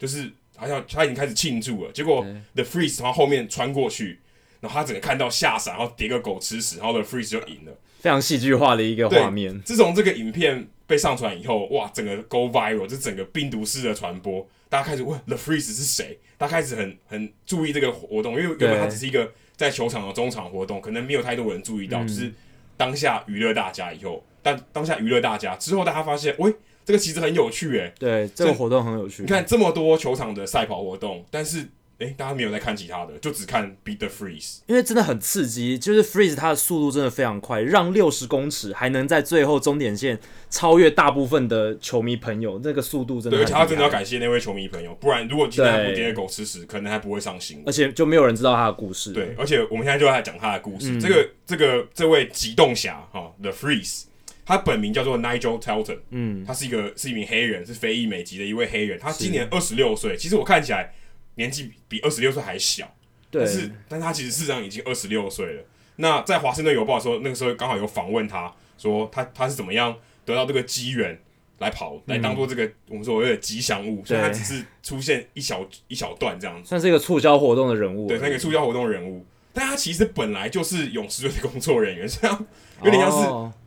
[0.00, 2.26] 就是好像他已经开始庆祝了，结果
[2.56, 4.18] The Freeze 从他后面穿过去，
[4.58, 9.62] 然后他整个看到吓傻，然后叠个狗吃屎，然后 The Freeze 就赢了，非常戏剧化的一个画面。
[9.62, 14.44] 自从这个影片被上传以后，哇，整个 Go Viral，就整个病毒式的传播。
[14.68, 16.18] 大家开始问 The Freeze 是谁？
[16.42, 22.32] 大家开始很很注意这个活动，因为原本他只是一个在球场的中场活动，可能没有太多人注意到，就是
[22.76, 26.52] 当下娱乐大家以后，但当下娱乐大家之后，大家发现，喂，
[26.84, 29.22] 这个其实很有趣，诶，对，这个活动很有趣。
[29.22, 31.64] 你看这么多球场的赛跑活动，但是。
[31.98, 35.78] 哎、欸，大家没有在看其他的，就只看 Beat the Freeze，因为真的很刺激。
[35.78, 40.18] 就是 Freeze 它的速度真的非常快，让六十公尺还能在最后终点线
[40.50, 43.38] 超越大部分的球迷朋友，那个速度真的。
[43.38, 49.12] 对，而且他真的要感谢那位球迷朋友，不然如果今天不跌狗吃屎，可能还不会上新闻，而且就没有人知道他的故事。
[49.12, 50.90] 对，而且我们现在就在讲他的故事。
[50.90, 54.06] 嗯、这个这个这位极冻侠哈，The Freeze，
[54.44, 58.98] 他本名叫做 Nigel Talton，嗯，他是一个是一名黑人，是非裔美籍的一位黑人。
[58.98, 60.92] 他今年二十六岁，其实我看起来。
[61.34, 62.86] 年纪比二十六岁还小，
[63.30, 65.64] 对，但是，但是他其实事实上已经二十六岁了。
[65.96, 71.18] 那在华盛顿邮报的时候，那个时候刚好有访问他，说他他是怎么样得到这个机缘
[71.58, 79.24] 来跑，嗯、来当做这个我们说有点吉祥物，所以他只是出现一小一小段这样子，算是一个促销活动的人物，对，那个促销活动的人物。
[79.52, 82.46] 但他其实本来就是勇士队的工作人员，这样
[82.82, 83.58] 有点像是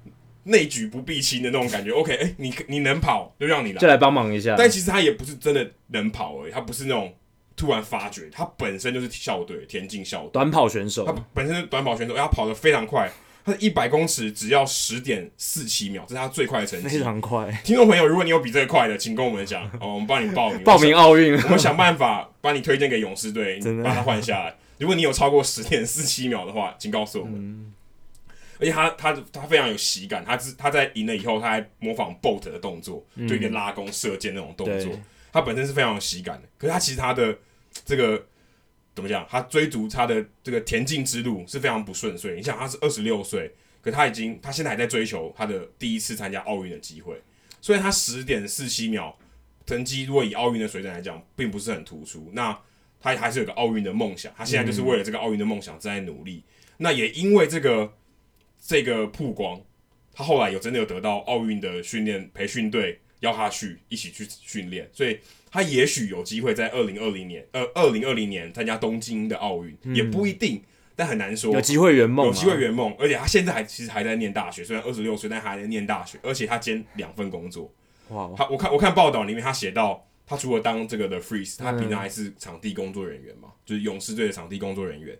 [0.49, 1.91] 内举不避亲的那种感觉。
[1.91, 4.55] 哦、OK，哎、欸，你你能跑就让你来，就来帮忙一下。
[4.57, 7.13] 但其实他也不是真的能跑而已，他不是那种。
[7.55, 11.05] 突然发觉，他本身就是校队田径校队短跑选手。
[11.05, 13.09] 他本身是短跑选手，他跑得非常快，
[13.45, 17.49] 他一百公尺只要十点四七秒，这是他最快的成绩，非常快。
[17.63, 24.55] 听众朋友，如果你有比这个快的，请跟我们讲， 哦，我们帮你报名报名奥运，我们想办法帮你推荐给勇士队，把他换下来。
[24.77, 27.35] 如果你有超过十点四七秒的话，请告诉我们。
[27.35, 27.73] 嗯、
[28.59, 34.91] 而且他他他非常有喜感，他是他在赢了以后，他还模仿 Bolt 的动作，就一个拉弓射箭那种动作。
[34.91, 35.03] 嗯
[35.35, 37.37] 他本身是非常有喜感的，可是他其实他的
[37.83, 38.25] 这个
[38.95, 39.27] 怎么讲？
[39.29, 42.37] 他追逐他的这个田径之路是非常不顺遂。
[42.37, 47.21] 你想，他是二十六岁，可他已经他现在还在追求他的第一次参加奥运的机会。
[47.59, 49.13] 所以他十点四七秒
[49.65, 52.29] 成绩，如果以奥运的水准来讲，并不是很突出。
[52.31, 52.57] 那
[53.01, 56.45] 他还是有个奥运的梦想，他现在就是为了这个奥运的梦想在努力。
[56.45, 57.91] 嗯、那也因为这个
[58.65, 59.61] 这个曝光，
[60.13, 63.01] 他后来有真的有得到奥运的训练培训队。
[63.25, 65.19] 邀他去一起去训练，所以
[65.51, 70.61] 他也许有机会在二零二零年，呃，二零二零年参加东京的奥运，嗯、也不一定，
[70.95, 71.51] 但很难说。
[71.53, 77.73] 有机会圆梦，有机会圆梦，而且他现在还其实还在念大学，虽然二十六岁，但还在念大学，而且他兼两份工作。
[78.09, 85.17] 哇，他我看我看报道里面他写到，他除了当这个的 Freeze，他平常还是场地工作人员嘛，嗯、就是勇士队的场地工作人员。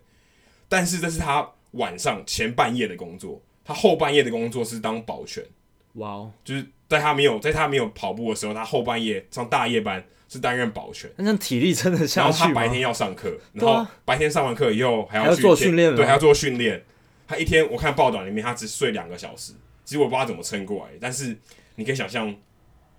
[0.68, 5.44] 但是这是他晚上前半夜的工作，他后半夜的工作是当保全。
[5.94, 6.66] 哇哦，就是。
[6.88, 12.28] 在他没有在他没有跑步的时候，他后半夜上大夜班是担任保全，那体力真的下去。
[12.28, 16.84] 然后他白天要上课，然后白天上完课以后还要，还要做训练，对，还要做训练。
[17.28, 19.52] 他一天我看报道里面，他只睡两个小时，
[19.84, 20.92] 其实我不知道他怎么撑过来。
[21.00, 21.36] 但是
[21.74, 22.32] 你可以想象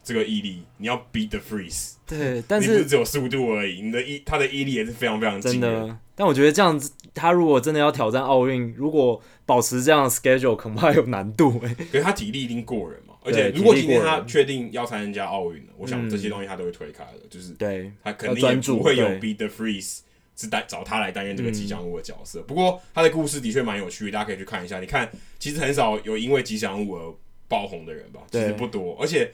[0.03, 5.97] 这个毅力，你要 beat the freeze，对，但是你不是只有速度而已，你的毅他的毅力也是非常非常真的。
[6.15, 11.61] 但我觉得这样子，他如果真的要挑战奥运，如果保持这样的 schedule，恐怕有难度。
[11.63, 12.99] 哎，可是他体力一定过人。
[13.27, 19.99] 而且，如果今天他确定要参加奥运了，我想这些东西他都会推开的，就是对他肯定也不会有 Beat the Freeze
[20.37, 22.41] 是带找他来担任这个吉祥物的角色。
[22.43, 24.79] 不过他的故事的确蛮有趣的，大家可以去看一下。
[24.79, 27.13] 你看，其实很少有因为吉祥物而
[27.49, 28.21] 爆红的人吧？
[28.31, 28.97] 其实不多。
[29.01, 29.31] 而且，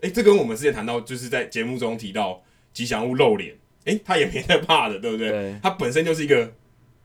[0.00, 3.54] 哎，这跟我们之前谈到，就是在节目中提到吉祥物露脸，
[3.84, 5.54] 哎，他也没在怕的，对不对？
[5.62, 6.52] 他本身就是一个，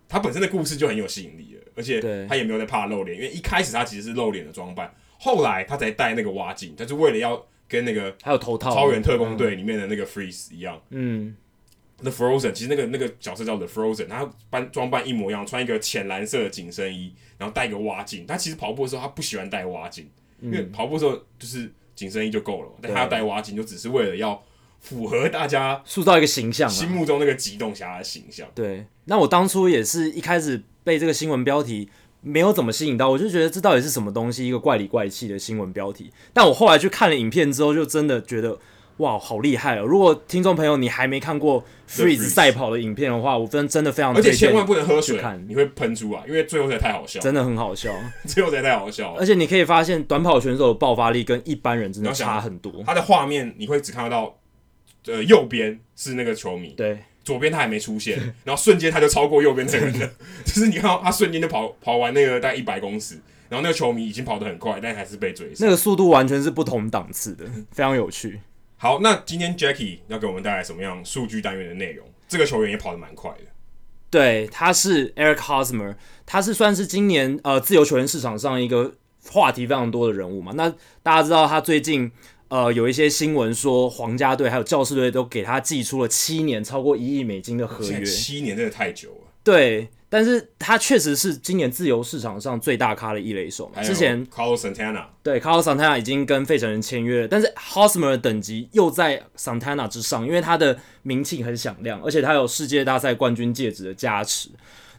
[0.08, 4.94] 他本身的故事就很有吸引力了，而且他也没有在怕露脸，因为一开始他其实是露脸的装扮。
[5.26, 10.80] 后来他才戴那个蛙镜，他就为了要跟那个还有头套超人特工队里面的那个 Freeze 一样。
[10.92, 11.36] 嗯
[11.98, 18.28] ，The Frozen 其实那个那个角色叫 The Frozen，他扮装扮一模一样，穿一个浅蓝色的紧身衣，然后戴个蛙镜。
[18.28, 20.08] 他其实跑步的时候他不喜欢戴蛙镜，
[20.40, 24.40] 因为跑步的时候就是紧身衣就够了，但他要戴蛙镜就只是为了要
[24.80, 28.48] 符合大家塑造一个形象，心目中那个极冻侠的形象。
[28.54, 30.62] 对，那我当初也是一开始。
[30.86, 31.90] 被这个新闻标题
[32.26, 36.12] 没有怎么吸引到，我就觉得这到底是什么东西，一个怪里怪气的新闻标题。
[36.34, 38.58] 但我后来去看了影片之后，就真的觉得。
[39.00, 39.84] 哇，好厉害哦！
[39.84, 47.94] 如果听众朋友你还没看过 Freeze 赛跑的影片的话，我真真的非常而且千万不能喝水，看你会喷出来，因为最后才太好笑，真的很好笑，
[48.26, 49.14] 最后才太好笑。
[49.20, 52.72] 而且你可以发现，短跑选手的爆发力跟一般人真的差很多。
[52.86, 54.34] 他的画面你会只看得到，
[55.08, 60.10] 呃，右边是那个球迷，对，左边他还没出现， 然后瞬间他就超过右边这个人了，
[60.46, 63.16] 就是你看到他瞬间就跑跑完那个大概一百公尺，
[63.50, 68.40] 然后那个球迷已经跑得很快，但还是被追上，那个速度完全是不同档次的，非常有趣。
[68.78, 72.06] 好，那今天 Jackie 要给我们带来什么样数据单元的内容？
[72.28, 73.42] 这个球员也跑得蛮快的。
[74.10, 75.96] 对，他是 Eric Hosmer，
[76.26, 78.94] 他是算是今年呃自由球员市场上一个
[79.30, 80.52] 话题非常多的人物嘛。
[80.56, 80.70] 那
[81.02, 82.12] 大家知道他最近
[82.50, 89.28] 呃有一些新闻说皇家队还有教士队都给他寄出了七年超过一亿美金的合约，七年真的太久了。
[89.44, 89.88] 对。
[90.08, 93.84] 但是他确实是今年自由市场上最大咖的一垒手嘛。
[93.84, 104.48] 之前 Carlos Santana 对 Carlos Santana 已经跟费城人签约了，但是 Hosmer 的等级又在 Santana 之上，因为他的名气很响亮，而且他有世界大赛冠军戒指的加持。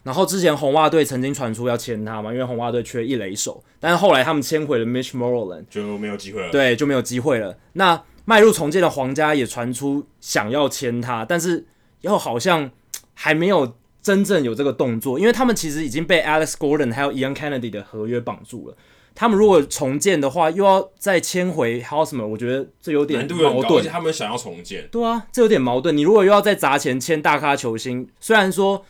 [0.07, 6.49] 然后之前红袜队曾经传出要签他嘛，因为红袜队缺一垒手，但是后来他们签回了 Mitch Moreland，就没有机会了。
[6.49, 7.55] 对，就没有机会了。
[7.73, 11.67] 那迈入重建的皇家也传出想要签他，但是
[12.01, 12.71] 又好像
[13.13, 13.75] 还没有。
[13.99, 18.77] 真正有这个动作，因为他们其实已经被 Alex Gordon 还有 Ian Kennedy 的合约绑住了。
[19.13, 23.79] 他们如果重建的话，又要再签回 Hosmer，我觉得这有点矛盾。
[23.79, 25.97] 而且他们想要重建，对啊，这有点矛盾。
[25.97, 28.85] 你如果又要再砸钱签大咖球星，虽然说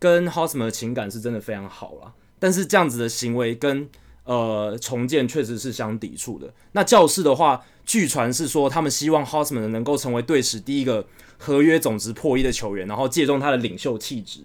[0.00, 3.88] 跟 Hosmer 的情感是真的非常好啦，但是这样子的行为跟
[4.24, 6.52] 呃重建确实是相抵触的。
[6.72, 11.06] 那教士的话，据传是说他们希望 Hosmer 能够成为队史第一个
[11.38, 14.40] 合约总值破亿的球员，然后借重他的领袖气质。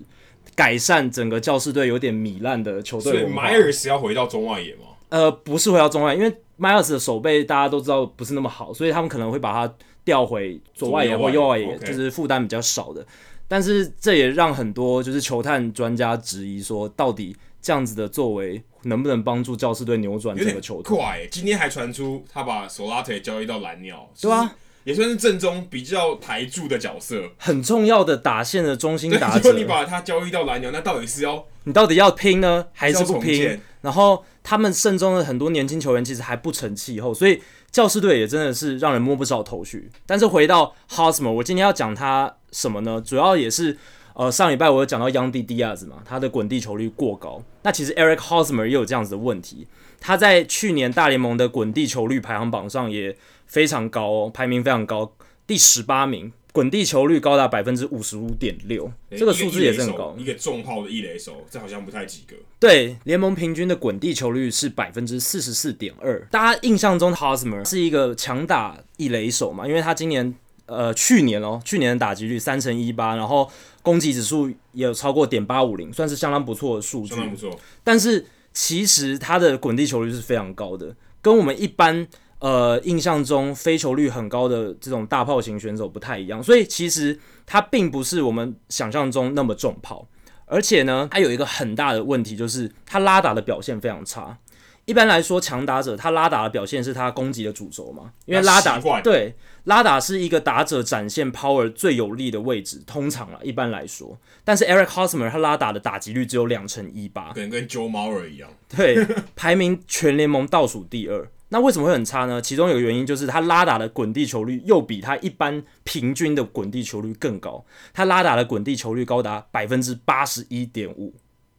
[0.56, 3.30] 改善整个教士队有点糜烂的球队文化。
[3.30, 4.84] 所以迈尔斯要回到中外野吗？
[5.10, 9.74] 呃，不是回到中外，因为迈尔斯的手背大家都知道不是那么好，所以他们可能会把他
[10.06, 13.06] 调回左外野或右外野，就是负担比较少的。
[13.48, 20.96] 但是这也让很多就是球探专家质疑说，到底这样子的作为能不能帮助教士队扭转整个球队？
[20.96, 24.56] 快、欸，今天还传出他把索拉特交易到蓝鸟，对啊。
[24.84, 29.38] 也算是正中比较台柱的角色，很重要的打线的中心打者。
[29.38, 33.60] 如果你把他交易到蓝鸟，那到底是要你到底要拼呢，还是不拼？
[33.82, 37.42] 然后他们阵中的很多年轻球员其实还不成气候，所以
[37.72, 39.90] 教士队也真的是让人摸不着头绪。
[40.06, 43.02] 但是回到 Hosmer，我今天要讲他什么呢？
[43.06, 43.78] 主要也是
[44.14, 47.44] 呃上礼拜我有讲到 Yandy Diaz 嘛，他的滚地球率过高。
[47.64, 49.68] 那其实 Eric Hosmer 也有这样子的问题，
[50.00, 53.16] 他在去年大联盟的滚地球率排行榜上也。
[53.48, 55.14] 非常高哦，排名非常高，
[55.46, 60.16] 第十八名，滚地球率高达百分之五十五点六，这个数字也是很高。
[60.18, 62.36] 一个重炮的一垒手，这好像不太及格。
[62.60, 66.20] 对，联盟平均的滚地球率是百分之四十四点二。
[66.32, 69.68] 大家印象中 Hosmer 是一个强打一垒手嘛？
[69.68, 70.34] 因为他今年
[70.66, 73.50] 呃去年哦，去年的打击率三乘一八，然后
[73.82, 77.10] 攻击指数也有超过点八五零，算是相当不错的数据。
[77.16, 77.60] 相当不错。
[77.84, 82.08] 但是其实他的滚地球率是非常高的，跟我们一般。
[82.40, 90.06] 呃，印象中飞球率很高的这种大炮型选手不太一样，所以其实他并不是我们想象中那么重炮，
[90.46, 94.38] 而且呢，他有一个很大的问题，就是他拉打的表现非常差。
[94.86, 104.18] 一般来说，强打者他拉打的表现是他攻击的主轴嘛，因为拉打对拉打是一个打者展现 power 最有利的位置，通常啊，一般来说。
[104.44, 109.06] 但是 Eric Hosmer 他拉打的打击率只有两成一八，可能跟 Joe Mauer 一样，对，
[109.36, 111.28] 排名全联盟倒数第二。
[111.50, 112.42] 那为什么会很差呢？
[112.42, 117.64] 其中有个原因就是他拉打的滚地球率又比他一般平均的滚地球率更高，
[117.94, 121.14] 他拉打的滚地球率高达百分之八十一点五，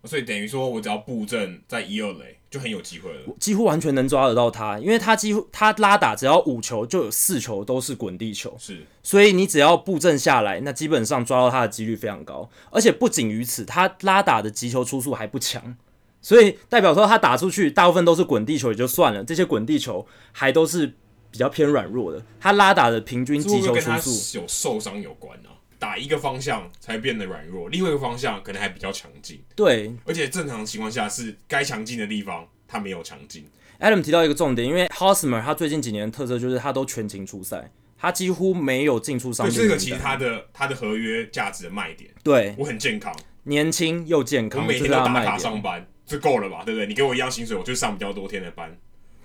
[0.06, 15.76] 所以等于说我只要布阵在一二垒就很有机会了，几乎完全能抓得到他，因为他几乎他拉打只要五球就有四球都是滚地球，是，所以你只要布阵下来，那基本上抓到他的几率非常高，而且不仅于此，他拉打的击球出速还不强。
[16.22, 20.86] 所以代表说他打出去大部分都是滚地球也就算了，这些滚地球还都是
[21.30, 22.20] 比较偏软弱的。
[22.40, 29.42] 他拉打的平均击球出速有受伤有关啊，打一个方向才变得软弱，另外一个方向可能还比较强劲。
[29.54, 33.44] 对，而且正常情况下是该强劲的地方他没有强劲。
[33.80, 39.54] Adam 提到一个重点，因为 Hosmer 他最近几年的特色就是他都全勤出赛，他几乎没有进出伤病。
[39.54, 42.10] 这个其实他的他的合约价值的卖点。
[42.22, 43.14] 对，我很健康，
[43.44, 45.86] 年轻又健康，我每天都打卡上班。
[46.06, 46.86] 就够了吧，对不对？
[46.86, 48.72] 你给我一样薪水，我就上比较多天的班。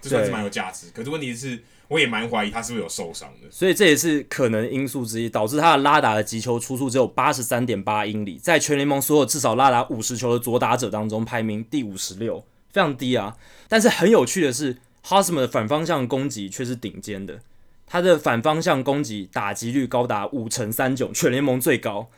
[0.01, 0.87] 这算是蛮有价值。
[0.95, 1.61] 可是问题是，
[1.91, 3.51] 我也蛮怀疑他是不是有受伤的。
[3.51, 12.39] 所以这也是可能因素之一，导致他的拉打的击球出速只有八十三点八英里，在全联盟所有至少拉打五十球的左打者当中排名第五十六，
[12.71, 13.35] 非常低啊。
[13.67, 17.41] 但是很有趣的是，Hosmer 的反方向攻击却是顶尖的，
[17.85, 22.09] 他的反方向攻击打击率高达五成三九，全联盟最高。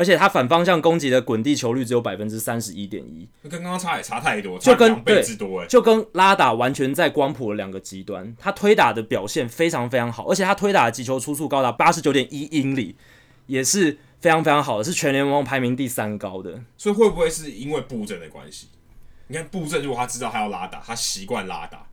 [0.00, 8.34] 而且他反方向攻击的滚地球率只有百分之三十一点一，跟刚刚差也差太多，就跟两倍之多，就跟拉打完全在光谱的两个极端。
[8.38, 12.96] 他推打的表现非常非常好，而且他推打的击球出速高达八十九点一英里，
[13.46, 16.62] 也是非常非常好的，是全联盟排名第三高的。
[16.78, 18.68] 所以会不会是因为布阵的关系？
[19.26, 21.86] 你看布阵，如果他知道他要拉打，他习惯拉打，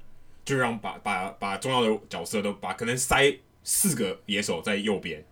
[0.45, 3.35] 就让把把把重要的角色都把可能塞
[3.65, 5.25] 四个野手在右边，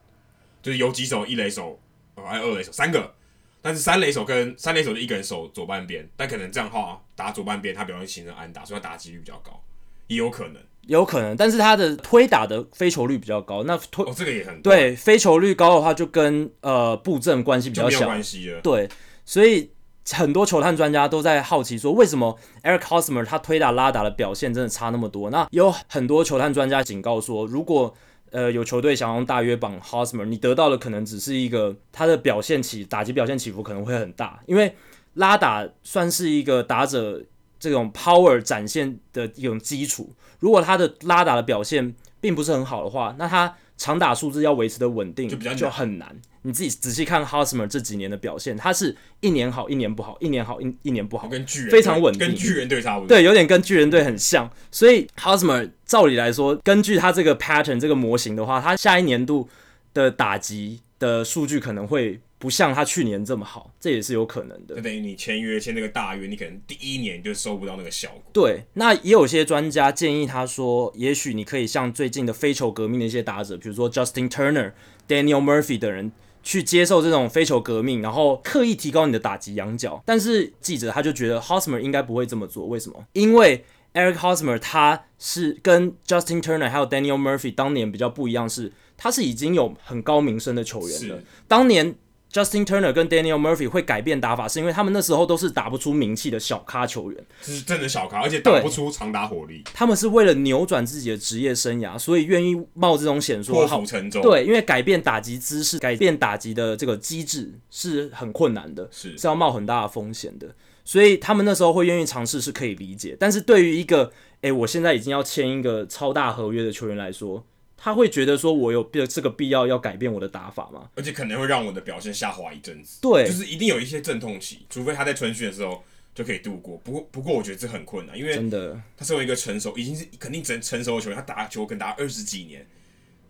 [0.62, 1.80] 就是有几手、一垒手。
[2.16, 3.14] 哦，还有二垒手三个，
[3.62, 9.62] 但是三垒手跟三垒手就一个人守左半边，但可能这样的话打左半边，他比较容易形成安打，所以他打击率比较高，
[10.08, 18.88] 也有可能，有可能，但是他的推打的飞球率比较高，那推哦这个也很对，飞球率高的话就跟呃布阵关系比较小，关系了，对，
[19.26, 19.72] 所以
[20.12, 25.32] 很多球探专家都在好奇说，为什么 Eric Hosmer 他推打拉打的表现真的差那么多？
[25.32, 27.96] 那有很多球探专家警告说，如果
[28.36, 34.76] 呃，有球队想用大约绑 Hosmer，你得到的可能只是一个他的表现起打击表现起伏可能会很大，因为
[35.14, 37.24] 拉打算是一个打者
[37.58, 40.14] 这种 power 展现的一种基础。
[40.40, 46.14] 如果他的拉打的表现并不是很好的话，那他长打数字要维持的稳定就比较就很难。
[46.46, 53.08] 你自己仔细看 Hosmer 这几年的表现，他是一年好，一年不好，一年好，一一年不好，跟巨人非常稳定，跟巨人队差不多。
[53.08, 54.48] 对，有点跟巨人队很像。
[54.72, 59.50] 所以 Hosmer 照理来说，根据他这个 pattern 这个模型的话，他下一年度
[59.96, 64.76] 的打击的数据可能会不像他去年这么好，这也是有可能的。
[64.76, 68.22] 就等于你签约签那个大约，你可能第一年就收不到那个效果。
[68.32, 74.74] 对，那也有些专家建议他说，也许你可以像最近的非球革命的一些打者，比如说 Justin Turner、
[75.08, 76.12] Daniel Murphy 等人。
[76.46, 83.06] 去接受这种非球革命，然后刻意提高你的打击仰角，但是记者他就觉得 Hosmer 应该不会这么做，为什么？
[83.12, 91.20] 因为 Eric Hosmer 他是跟 Justin Turner 还有 Daniel Murphy 当年比较不一样，是他是已经有很高名声的球员了，
[91.50, 91.96] 当年。
[92.36, 99.64] Justin Turner 跟 Daniel Murphy 会改变打法，是因为他们那时候都是打不出名气的小咖球员，是真的小咖，而且打不出长打火力。
[99.74, 104.20] 他们是为了扭转自己的职业生涯，所以愿意冒这种险，说破釜沉舟。
[104.20, 110.54] 对，因为改变打击姿势、改变打击的这个机制是很困难的，是是要冒很大的风险的。
[110.84, 113.16] 所以他们那时候会愿意尝试是可以理解。
[113.18, 114.12] 但是对于一个，
[114.42, 117.46] 诶，我现在已经要签一个超大合约的球员来说。
[117.78, 120.90] 他会觉得说，我有必这个必要要改变我的打法吗？
[120.96, 123.00] 而且可能会让我的表现下滑一阵子。
[123.02, 126.78] 对，就是一定有一些阵痛期，除非他在春训的时候就可以度过。
[126.78, 132.66] 不过，不过我觉得这很困难，因为真的，他身为一个成熟，已经是肯定成成熟的球员，他打球可能打二十几年。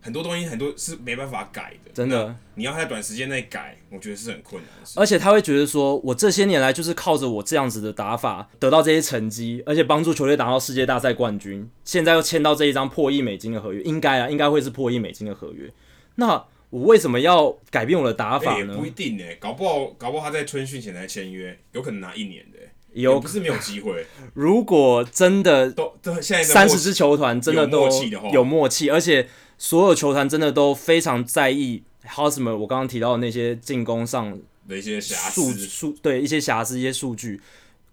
[0.06, 2.36] 很多东西很多是没办法改的，真的。
[2.54, 4.94] 你要在短时间内改，我觉得是很困难的事。
[5.00, 15.74] 而且他会觉得说，我这些年来就是靠着我这样子的打法得到这些成绩，而且帮助球队打到世界大赛冠军，现在又签到这一张破亿美金的合约，应该啊，应该会是破亿美金的合约。
[16.18, 18.76] 那我为什么要改变我的打法呢？
[18.76, 24.06] 欸、不一定呢、欸，搞不好搞不好他在春训前才签约，有可能拿一年的、欸，有不是没有机会。
[24.36, 29.28] 如果真的都都现在三十支球团真的都有默契的话，有默契，而且。
[29.58, 34.38] 所有球团真的都非常在意 Hosmer，我刚刚提到的那些进攻上
[34.68, 37.42] 的一些瑕疵，数对一些瑕疵、一些数据，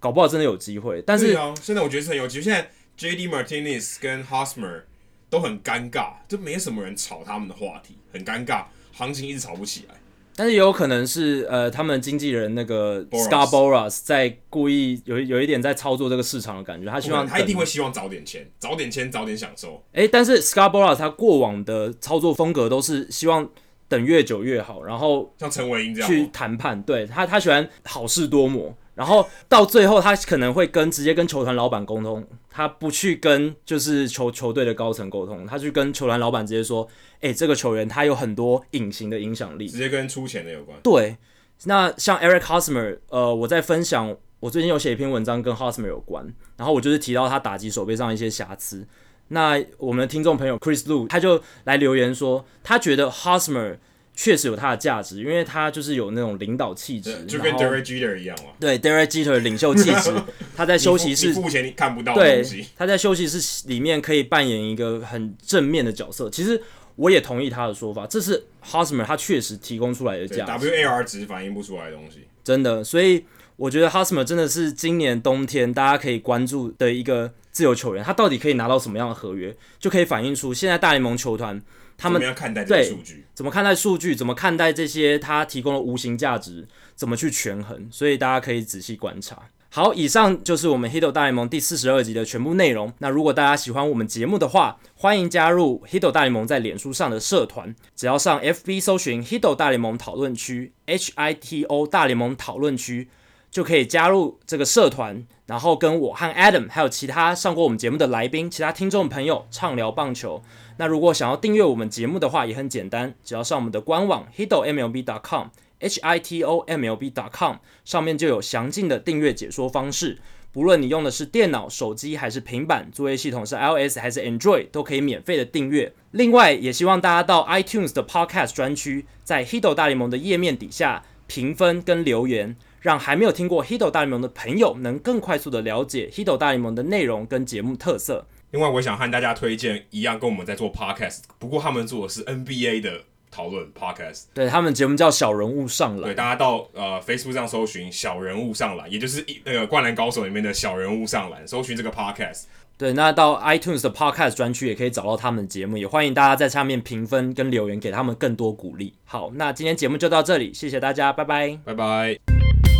[0.01, 1.03] 搞不好真的有机会。
[1.07, 2.43] 但是、啊、现在我觉得是很有机会。
[2.43, 4.83] 现在 JD Martinez 跟 Hosmer
[5.31, 9.95] 都很尴尬，就没什么人炒他们的话题，很尴尬，行情一直炒不起来。
[10.35, 19.83] 但是也有可能是呃，他们经纪人那个 Boras 在故意有有一点在操作这个市场的感觉，他希望他一定会希望早点签，早点签，早点享受。
[19.93, 23.49] 诶、欸，但是 Boras 他过往的操作风格都是希望
[23.89, 28.74] 等越久越好，然后像陈伟英这样去谈判，对他他喜欢好事多磨。
[28.95, 36.86] 然后到最后，他可能会跟直接跟球团老板沟通，他不去跟就是球球队的高层沟通，他去跟球团老板直接说
[37.22, 40.78] ：“哎，这个球员他有很多隐形的影响力。”直接跟出钱的有关。
[40.82, 41.16] 对，
[41.64, 48.86] 那像 Eric Hosmer，呃，我在分享，我最近有写一篇文章跟 Hosmer 有关，然后我就是提到他打击手背上一些瑕疵。
[49.28, 53.78] 那我们的听众朋友 Chris Lu 他就来留言说，他觉得 Hosmer。
[54.15, 58.51] 确实有他的价值，因为他就是有那种领导气质，就跟 Derek Jeter 一样嘛。
[58.61, 60.15] 对，Derek Jeter 的领袖气质，
[60.55, 62.15] 他在休息室目前你看不到。
[62.15, 62.45] 对，
[62.77, 66.29] 他在休息室里面可以扮演一个很正面的角色。
[66.29, 66.61] 其实
[66.97, 70.71] 我也同意他的说法，这是 Hosmer 他确实提供出来的价值。
[70.71, 72.85] WAR 值反映不出来的东西，真的。
[72.85, 73.25] 所以
[73.57, 81.61] 我觉得 Hosmer 真的是今年冬天大家可以关注的一个自由球员，他到底可以拿到什么样的合约，就可以反映出现在大联盟球团
[82.03, 89.48] 他们怎么样看待这个数据，怎么看待数据，怎么看待这些他提供的无形价值，怎么去权衡，所以大家可以仔细观察。
[89.68, 92.92] 好，以上就是我们《Hito 大联盟》第四十二集的全部内容。
[92.98, 103.09] 那如果大家喜欢我们节目的话，欢迎加入《Hito 大联盟》在脸书上的社团，只要上 FB 搜寻 “Hito 大联盟讨论区 ”（H I T O 大联盟讨论区），
[103.50, 110.42] 就可以加入这个社团，然后跟我和 Adam 还有其他上过我们节目的来宾、其他听众朋友畅聊棒球。
[110.78, 115.48] 那如果想要订阅我们节目的话，也很简单，只要上我们的官网 hitomlb.com。
[115.78, 120.20] h i t o m l b dot com 上面就有详尽的订阅解说方式，
[120.53, 125.92] 不论你用的是电脑、手机还是平板，作业系统是 iOS 还是 Android，都可以免费的订阅。
[126.12, 138.26] 另外，也希望大家到 iTunes 的 Podcast 专区，在 Hito 大联盟的页面底下评分跟留言，让还没有听过 Hido 大联盟的朋友能更快速的了解 Hido 大联盟的内容跟节目特色。
[138.51, 143.05] 另外，我想和大家推荐一样跟我们在做 Podcast，不过他们做的是 NBA 的。
[143.35, 152.43] 讨论 podcast，对，他们节目叫小人物上篮，对，大家到呃 Facebook 上搜寻小人物上篮，也就是一那个灌篮高手里面的小人物上篮，搜寻这个 podcast。
[152.76, 158.93] 对，那到 iTunes 的 podcast 专区也可以找到他们的节目，也欢迎大家在下面评分跟留言，给他们更多鼓励。
[159.07, 162.72] 好，那今天节目就到这里，谢谢大家，拜拜，拜拜。